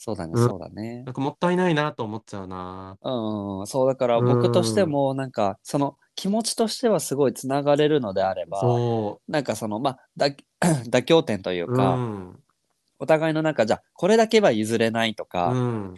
[0.00, 1.12] そうだね、うんそうだねなん。
[1.12, 2.96] かもったいないなと思っちゃうな。
[3.02, 10.28] うんうん、そうだから僕としてもなんかその気持ちとしてはすごいつながれるのであればそなんかそのまあだ
[10.88, 11.72] 妥協点というう。
[11.72, 12.38] うか、ん。
[13.00, 15.94] お互いのなんかじゃあこれだけは譲れないとか、うん。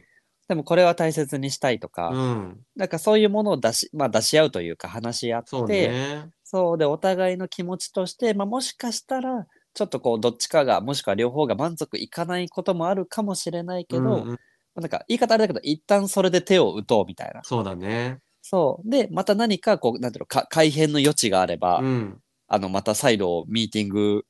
[0.48, 2.60] でもこれは大切にしたいとか、うん。
[2.76, 6.30] なんかそういうものを出し,、まあ、出し合うというか話し合ってそうね。
[6.42, 14.38] そうでお互いの気持ちとして、まあ、もしかしたらちょっとこうどっちかがもしくは両方が満足いかないこともあるかもしれないけど、うんうん
[14.76, 18.20] なんか言い方あれだけど一旦それで手を打とうみたいなそうだね。
[18.40, 22.20] そうでまた何かこうなんていうのか改変の余地があれば、うん。
[22.46, 24.24] あのまた再度ミーティング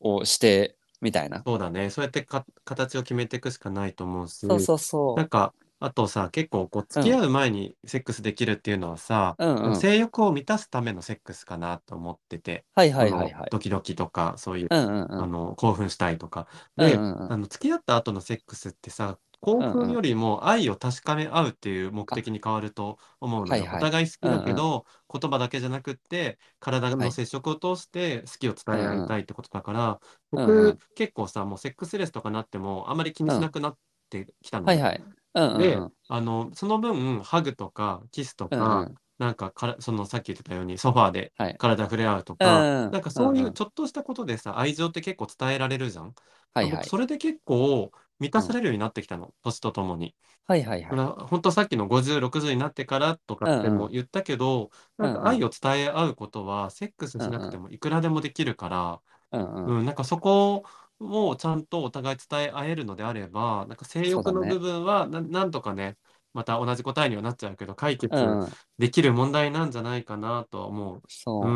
[0.00, 1.90] をしてみたいなそうだね。
[1.90, 4.46] そうやってか形を決めていくしかないと思うし。
[4.46, 5.52] そうそうそなんか、
[5.84, 9.76] あとさ、結構こう、付き合う前にセックスできるっていうのはさ、うんうん。
[9.76, 13.48] 性欲を満たすためのセックスかなと思ってて、はいはいはいはい。
[13.50, 15.24] ドキドキとか、そういう、うんうんうん。
[15.24, 16.46] あの、興奮したいとか。
[16.76, 17.32] うんで、うんうん。
[17.32, 23.64] あの、付き合った後のセックスってさ、興奮よりも愛を確かめ合うっていう目的に変わると思うのよ。
[23.64, 23.78] はいはい。
[23.78, 26.96] お互い好きだけど、言葉だけじゃなくって、体はい。
[26.96, 30.00] の接触を通して好きを伝え合いたいってことだから、
[30.32, 30.78] うんうん。
[30.78, 33.78] 僕、結構さ、もうセックスレスとかなっても、あんまり気にしなくなっ
[34.10, 34.74] てきたのね。
[34.74, 35.21] はいはい
[35.54, 38.98] でうん、あの、その分、ハグとか、キスとうんうか、ん。
[39.18, 41.58] なんかから、そのさっき言ってたように、ソファーではい。
[41.58, 46.14] 体触れ合うとうんか、うんなんかそううんうんいうちょっとしたことでさ、愛情って結構伝えられるじゃん？
[46.14, 46.16] 僕、
[46.54, 46.92] はいはい。
[46.92, 50.14] それで結構満たされるようになってきたの、年とともに。
[50.46, 51.02] はいはいはい。
[51.28, 54.70] 本当さっきの50、60になってからとかってうんうんも言ったけど、
[55.00, 55.22] なんうんうん。
[55.22, 59.02] か愛を伝え合うことは、セックスしなくてもいくらでもできるから、
[59.32, 59.76] うんうん。
[59.76, 60.64] うん、なんかそこ
[61.10, 65.96] をちゃんとお互い伝え合えるのであれば、なんか性欲の部分はな、なんとかね、
[66.34, 68.38] また同じ答えにはなっちゃうけど、解決
[68.78, 71.02] できる問題なんじゃないかなとは思う。
[71.08, 71.48] そう。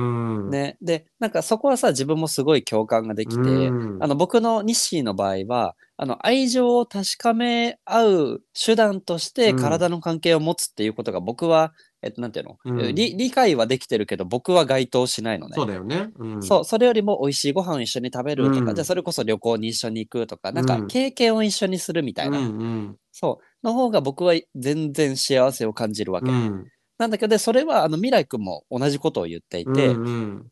[0.49, 0.51] う、ん。
[0.51, 0.77] ね。
[0.81, 3.99] でなんかそこはさ自分もすごい共感ができて、うん。
[3.99, 9.55] あの僕のニッシーの場合はあの愛情を確かめ合う手段としてうん。
[9.55, 11.73] 体の関係を持つっていうことが僕は、
[12.03, 15.55] えっとなんていうの、うん理理解はできてるけど僕は該当しないのね。
[15.55, 16.11] そうだよね。
[16.17, 16.43] うん。
[16.43, 22.97] そう、それよりも美味しいご飯を一緒に食べるとか、うんじゃあそれこそ旅行に一緒に行くとか、なんかうん経験を一緒にするみたいな、うんうん。
[23.13, 26.31] そう、の方が僕は全然幸せを感じるわけ。
[26.31, 26.67] うん。
[26.99, 30.47] なんだけど、でそれはあの未来君も同じことを言っていて、うんうん。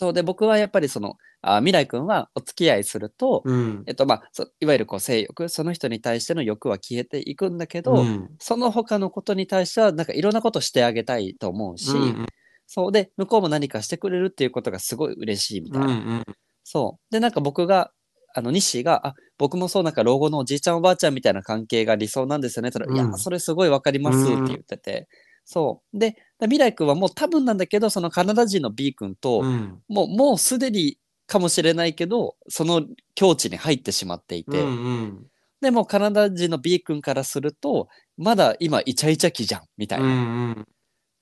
[0.00, 3.82] そうで僕はやっぱりそのあ未来君はお付き合いすると、うん。
[3.86, 8.30] えっとまあ、そいわゆるこう性欲その人に対しての欲は消えていくんだけど、うん。
[8.38, 12.26] その他のことに対してはなんかいろんなことしてあげたいと思うし、うん
[12.66, 15.86] そうで向こうも何かしてくれるっていうことがすごい嬉しいみたいな。
[15.86, 16.24] うんうん。
[16.64, 17.12] そう。
[17.12, 17.90] でなんか僕が
[18.34, 23.10] あの西があ僕もそうなんか老後のおじいちゃんおばあちゃんみたいな関係が理想なんですよねって言ったら、うん。
[23.10, 25.08] いやそれすごいわかりますって言ってて、
[25.44, 25.98] そう。
[25.98, 26.16] で
[26.46, 29.82] 未来君はもう多分なんだけどそのカナダ人の B 君と、うん。
[29.88, 32.84] もうもうすでにかもしれないけどその
[33.14, 35.26] 境地に入ってしまっていて、うんうん。
[35.60, 40.16] でもカナダ人の B 君からするとまだ今イチャイチャ期じゃんみたいな、うんう
[40.52, 40.68] ん。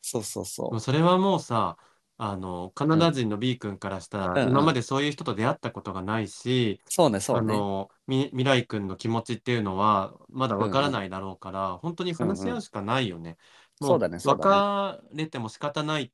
[0.02, 1.76] そうそうそもうそれはもうさ、
[2.20, 4.38] あの、カナダ人の B 君からしたら、うん。
[4.38, 7.54] うん今までそういう人と出会ったことがないし、うそうねそうね。
[7.54, 13.36] あの、み、未来君の気持ちっていうのは、まだわからないだろうから、本当に話し合うしかないよね。
[13.80, 16.12] もそうだねそうだ別れても仕方ないっ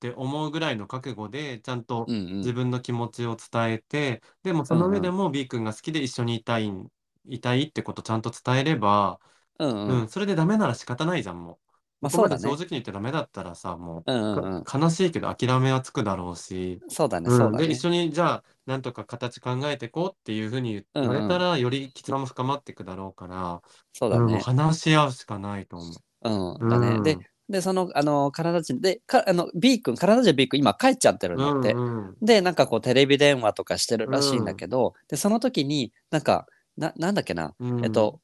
[0.00, 2.44] て思うぐらいの覚悟で、ちゃんとうんうん。
[2.44, 6.90] 自分の気持ちを伝えて、でもその上でも B 君が好きで一緒にいたいん、
[7.26, 9.20] いたいってことちゃんと伝えれば、
[9.58, 11.58] うんううんん、それでダメなら仕方ないじゃん、もう。
[12.00, 12.50] まあここまでそうだね。
[12.50, 14.66] 正直に言ってダメだったらさ、もう、うんうんうん。
[14.66, 26.70] か悲しいけど諦めはつくだろうし、そうだねうんそうで、一緒にじゃあ、なんとか形考えてこうっていうふうに言われたら、より絆も深まっていくだろうから、うん、そうだね話し合うしかないと思うん、う。
[26.70, 26.88] だね。
[26.88, 27.02] うん。
[27.02, 27.18] で、
[27.48, 31.72] で、その、あの、カナダ人で、かあの、B 君、カナダ人 B 君、今帰っちゃってるんだって。
[31.72, 36.46] うんうんで、なんかこう、テレビ電話とかしてるらしいんだけど、で、その時に、なんか、
[36.76, 37.84] な、なんだっけな、うん。
[37.84, 38.20] えっと、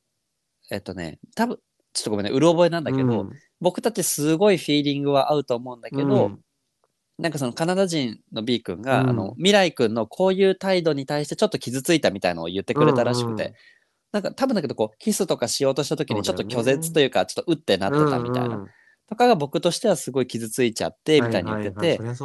[0.70, 1.58] えっとね、多分
[1.92, 3.30] ちょっとごめんね、うろ覚えなんだけど、うん。
[3.60, 6.40] 僕たちすごいフィーリングは合うと思うんだけど、うん。
[7.18, 9.10] なんかそのカナダ人の B 君が、うん。
[9.10, 13.54] あの、未来君のこういう態度に対してちょっと傷ついたみたいのを言ってくれたらしくて、うんうん
[14.12, 18.64] なんか多分だけど、こう、キスとかしようとした時にちょっと拒絶というか、ちょっとうってなってたみたいな。
[19.08, 22.16] とかが僕としてはすごい傷ついちゃって、みたいに言ってて、はいはいはい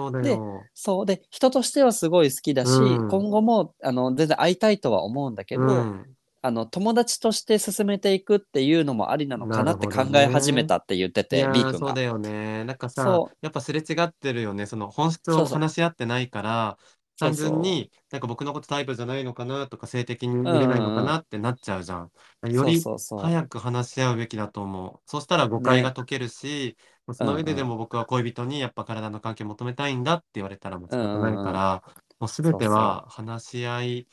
[0.74, 3.10] そうで、人としてはすごい好きだし、うん。
[3.10, 6.06] 今後もあの全然会いたいとは思うんだけど、うん。
[6.46, 11.88] あの友達として進めていくっていうのもありなのかなって考え始めたって言ってて、いや B ー君が。
[11.88, 12.66] そうだよね。
[12.66, 14.66] なんかさそ、やっぱすれ違ってるよね。
[14.66, 16.78] その本質を話し合ってないから、
[17.20, 22.12] 単純になんか僕のことタイプじゃないのかなとか性的に見れないのかなってなっちゃうじゃん。
[22.52, 25.10] よりそうそうそう早く話し合うべきだと思う。
[25.10, 26.78] そしたら誤解が解けるし、
[27.12, 31.84] その上ででも僕は恋人にやっぱ体の関係求めたいんだって言われたらもう仕方ないから、
[32.20, 34.08] もうすべては話し合い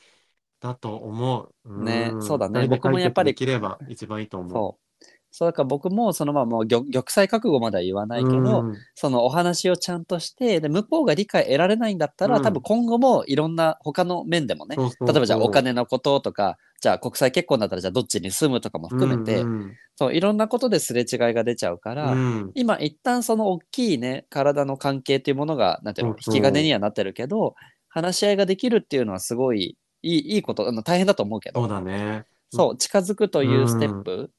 [0.59, 1.69] だと思う。
[1.75, 4.67] ねんそうだね二人で僕もやっぱりできれば一番いいと思う
[5.33, 8.77] そうだから僕もそのまあもう玉玉砕覚悟までは言わないけど、うん。
[8.95, 12.43] そのお話をちゃんとしてで向こうが理解得られないんだったら、うん。
[12.43, 22.51] 多分今後もいろんな他の面でもね例えばじゃあお金のこととかじゃあ国際結婚だったらじゃあどっちに住むとかも含めて、うんそういろんなことですれ違いが出ちゃうから、うん。
[22.55, 27.55] 今一旦その大きいね体の関係っていうものがなんていうの引き金にはなってるけど
[27.87, 31.61] 話し合いができるっていうのはすごいいいいいことあの大変だと思うけど。
[31.61, 32.25] そうだね。
[32.49, 34.29] そう近づくというステップ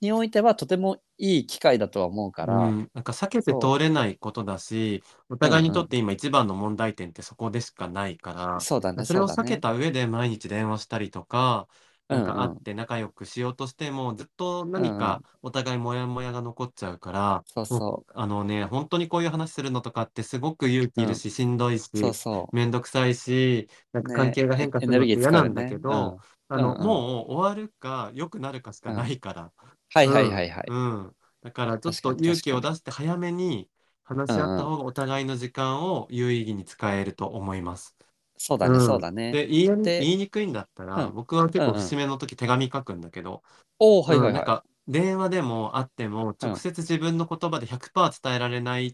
[0.00, 9.42] においてはとてもいい機会だとは思うから、うん、なんか避けて通れないことだし、お互いにとって今一番の問題点ってそこでしかないから、そうだねそれをうだね。
[9.42, 11.68] 避けた上で毎日電話したりとか、
[12.08, 12.40] なんかうん。
[12.40, 22.56] うん会って仲良くしようとしても、ずっと何かお互いモヤモヤが残っちゃうから、そうそもうあのね、本当にこういう話するのとかってすごく勇気いるし、しんどいし、うそうそう。
[22.56, 26.18] めんどくさいし、なんかね関係が変化するのって嫌なんだけど、
[26.48, 26.86] あの、うんうん。
[26.86, 29.52] もう終わるか良くなるかしかないから、
[29.94, 30.64] はいはいはいはい。
[30.66, 31.16] うん。
[31.42, 33.70] だからちょっと確かに勇気を出して早めに
[34.04, 37.96] 話し合った方がお互いの時間を有意義に使えると思います。
[38.36, 39.40] そうだね、うんそうだね。
[39.42, 43.42] で、言いで言いにくいんだったら、うん僕は結構うんうん節目の時手紙書くんだけど、
[43.80, 44.32] おおはいはいはい。
[44.32, 48.92] うんなんか電話でも会っても直接自分の言葉で100%伝えられないっ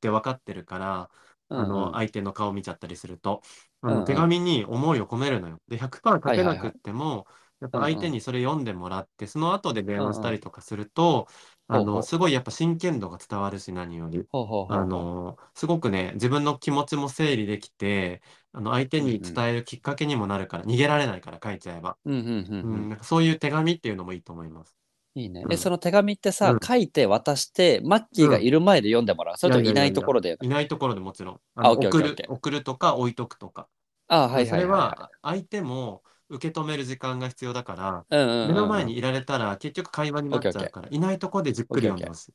[0.00, 1.10] て分かってるから、
[1.54, 3.42] あの相手の顔見ちゃったりすると、
[3.82, 5.60] あうんうんの手紙に思いを込めるのよ。
[5.68, 7.26] で、100%書けなくっても、
[7.60, 11.26] やっぱ相手にそれ読んでもらって、その後で電話したりとかすると、
[11.66, 14.24] あの、すごいやっぱ真剣度が伝わるし、何より。
[14.32, 21.96] あの、すごくね、自分の気持ちも整理できて、あの、相手に伝えるきっかけにもなるから、逃げられないから書いちゃえば。
[22.04, 24.76] うんなんかそういう手紙っていうのもいいと思います。
[25.14, 25.42] いいね。
[25.50, 29.36] え、うんその手紙ってさ、うん書いて渡して、マッキーがいる前で読んでもらう？
[29.36, 30.38] それといないところで。
[30.40, 31.40] いないところでもちろん。
[31.56, 33.68] 送る送るとか置いとくとか。
[34.10, 38.20] あはいはいはい、それはは相手も受け止める時間が必要だから、い。
[38.20, 42.34] うんうんうんうん目の前にいられたら結局会話になっちゃうから、いないところでじっくり読んでほしい。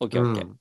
[0.00, 0.46] オッケーオッケー。
[0.46, 0.56] うん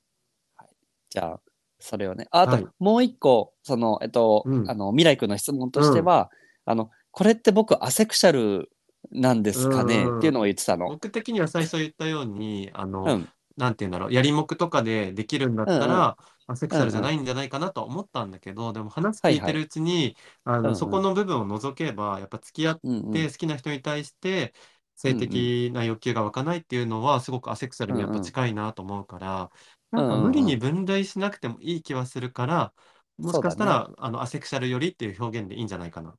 [1.15, 1.39] じゃあ、
[1.79, 2.27] それをね。
[2.31, 6.29] ああと、はいもう一個、その、えっと、うんあの、未来君の質問としては、
[6.65, 8.69] あの、これって僕アセクシャル
[9.11, 10.89] なんですかね、うんっていうのを言ってたの。
[10.89, 13.29] 僕的には最初言ったように、あの、うん。
[13.57, 16.09] なんて言うんだろう、やりもくとかでできるんだったうんうん。
[16.09, 20.77] ら、アセクシャルじゃないんじゃないかなとは思ったんだけど、でも話聞いてるうちに、あの、うんうん。
[20.77, 23.25] そこの部分を除けば、やっぱ付き合っうんうん。
[23.25, 24.53] て好きな人に対して
[24.95, 29.51] 性的な欲求が湧かないっていうのはすごくアセクシャルにやっぱ近いなと思うから、
[29.91, 32.73] なんか無理に分類しなくてもいい気はするから、
[33.17, 36.17] もしかしたら、あのアセクシャルよりっていう表現でいいんじゃないかな。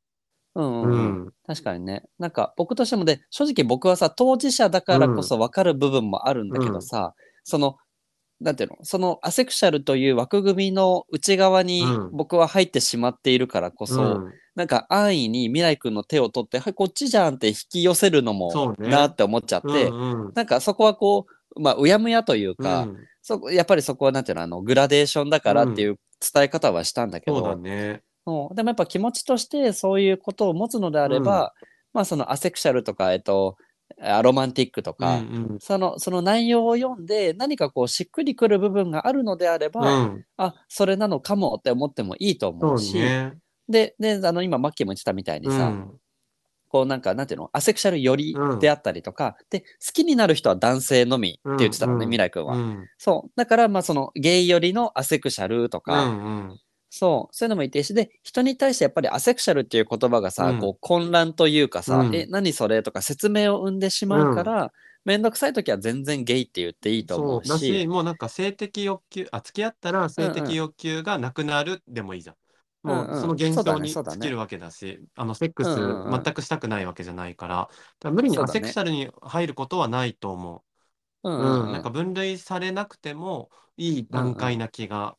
[0.54, 1.10] うんううん。
[1.10, 1.20] うん。
[1.28, 1.34] ん。
[1.46, 2.02] 確かにね。
[2.18, 7.14] なんか僕としてもで、正直僕はさ、当事者だからこそ分かる部分もあるんだけどさ、
[7.46, 7.76] その、
[8.40, 12.10] なんていうの、そのアセクシャルという枠組みの内側にうん。
[12.12, 14.32] 僕は入ってしまっているからこそ、うん。
[14.56, 20.32] なんか安易に未来君の手を取って、はい、こっちじゃんって引き寄せるのもなって思っちゃって、うんうん。
[20.34, 21.26] なんかそこはこ
[21.56, 22.96] う、まあ、うやむやというか、うん。
[23.22, 28.02] そこやっぱりそこはなんていうの、あの、グラデーションだからっていう伝え方はしたんだけど、そうだね。
[28.26, 28.52] う。
[28.52, 31.54] んでもやっぱ気持ちとしてそういうことを持つのであれば、
[31.94, 33.56] まあそのアセクシャルとか、えっと、ア
[34.22, 35.58] ロマンティックとうんか、うん。
[35.60, 43.34] そのその内容を読んで何かこうしっくりくる部分があるのであれば、うん、あそれなのかもって思ってもいいと思そううし、ね。
[43.68, 45.90] でであの今マッキーも言ってたみたいにさ、うん。
[46.68, 52.10] こうなんかなんていうのアセクシャル寄りうんであったりとか、で好きになる人は男性のみって言ってたのね、うん。
[52.10, 53.30] 未来君は、うんそう。
[53.36, 56.58] だからまあそのゲイ寄りのアセクシャルとうか、んうん
[56.90, 60.58] そう、そういうのもいてし、で、人に対してやっぱりアセクシャルっていう言葉がさ、うん。
[60.58, 62.12] こう混乱というかさ、うん。
[62.12, 64.72] え、何それとか説明を生んでしまうから、
[65.04, 72.36] めんどくさい時は全然ゲイって言っていいと思そううだし、し、もうなんか性的欲求、あ、付き合ったら性的欲求がなくなるでもいいじゃん。
[72.82, 73.06] もうんうん。
[73.06, 74.18] うその現そうだ象にねそうだね。
[74.18, 76.22] 尽きるわけだし、あのセックスうんうんうん。
[76.22, 77.72] 全くしたくないわけじゃないから、だか
[78.08, 78.48] ら無理にそうだね。
[78.48, 80.62] アセクシャルに入ることはないと思う。
[81.22, 81.72] うんうん、うん。
[81.72, 85.16] なんか分類されなくてもいい段階な気が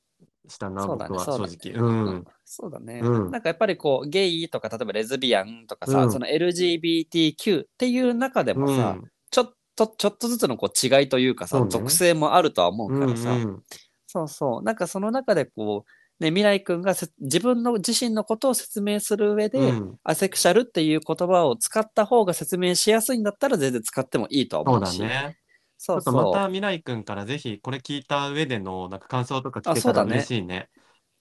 [0.47, 1.73] したな、そうだね僕は正直。
[1.73, 2.25] ねうん。
[2.45, 13.63] そうだね、うんなんかやっぱりこう、ゲイとか、例えばレズビアンとかさ、うんその LGBTQ っていう中でもさ、うんちょっと、ちょっとずつのこう違いというかさ、ね属性もあるとは思ううんからさ、うん
[14.07, 14.63] そうそう。
[14.63, 24.99] なんかその中でこう、ね、未来君がせ自分の自身のことを説明する上で、うんアセクシャルっていう言葉を使った方が説明しやすいんだったら全然使ってもいいと思うし。
[24.99, 25.37] だね。
[25.77, 26.31] ちそうょっとま。
[26.31, 30.69] た未来くんからぜひこれ聞いた上でのなんか感想とか聞けたらあそうだね嬉しいね。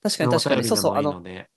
[0.03, 0.65] 確かに確かに。
[0.65, 0.95] そうそう。
[0.97, 1.51] あの、お便りでもいいので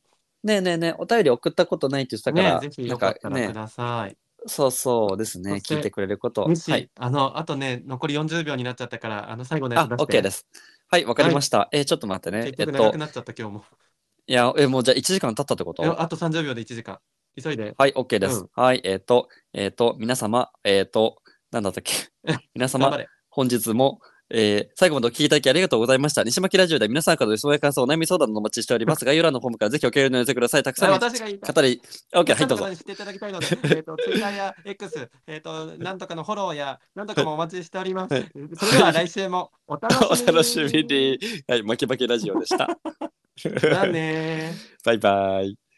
[0.43, 4.17] ねえねえねえ、お便り送ったことないって言ってたから、ね、ぜひなんよかかねったらく、ださい。
[4.47, 5.51] そうそうですね。
[5.51, 6.47] そして聞いてくれること。
[6.47, 6.89] 西、はい。
[6.95, 10.17] あの、あとね、残り40秒になっちゃったから、あの、最後のやあ、つ出して。
[10.17, 10.47] OK です。
[10.89, 11.69] はい、わかりました。
[11.71, 12.51] えーちょっと待ってね。
[12.51, 13.65] 結えっと、局長くなっちゃった今日も。
[14.27, 15.83] いや、え、もうじゃあ1時間経ったってこと？
[15.83, 17.41] えあと30秒で1時間。
[17.41, 17.73] 急いで。
[17.77, 18.41] はい、OK です。
[18.41, 21.21] うんはい、えっ、と、えっ、と、皆様、えっ、と、
[21.51, 21.93] なんだったっけ？
[22.53, 22.97] 皆様。
[23.31, 23.99] 本日も、
[24.31, 26.23] えー最後までお聞きいただきありがとうございました。
[26.23, 29.03] 西巻ラジオでは皆さんからの質問や感想、お悩み相談のお待ちしております。
[29.05, 30.63] 概要欄のフォームからぜひお気軽にお寄せください。
[30.63, 31.55] たくさんの私が言いたい。
[31.55, 31.81] 語り、
[32.13, 38.15] OK、はい、どうぞ知っていただきたいので、えっと、ツイッターや X、えっと、なんとかのフォローや、なんとかもお待ちしております。
[38.55, 40.33] それでは来週もお楽おしみに。
[40.33, 41.19] 楽しみに。
[41.47, 42.67] はい、巻き巻きラジオでした。
[43.37, 44.85] じゃあねー。
[44.85, 45.68] バイバイ。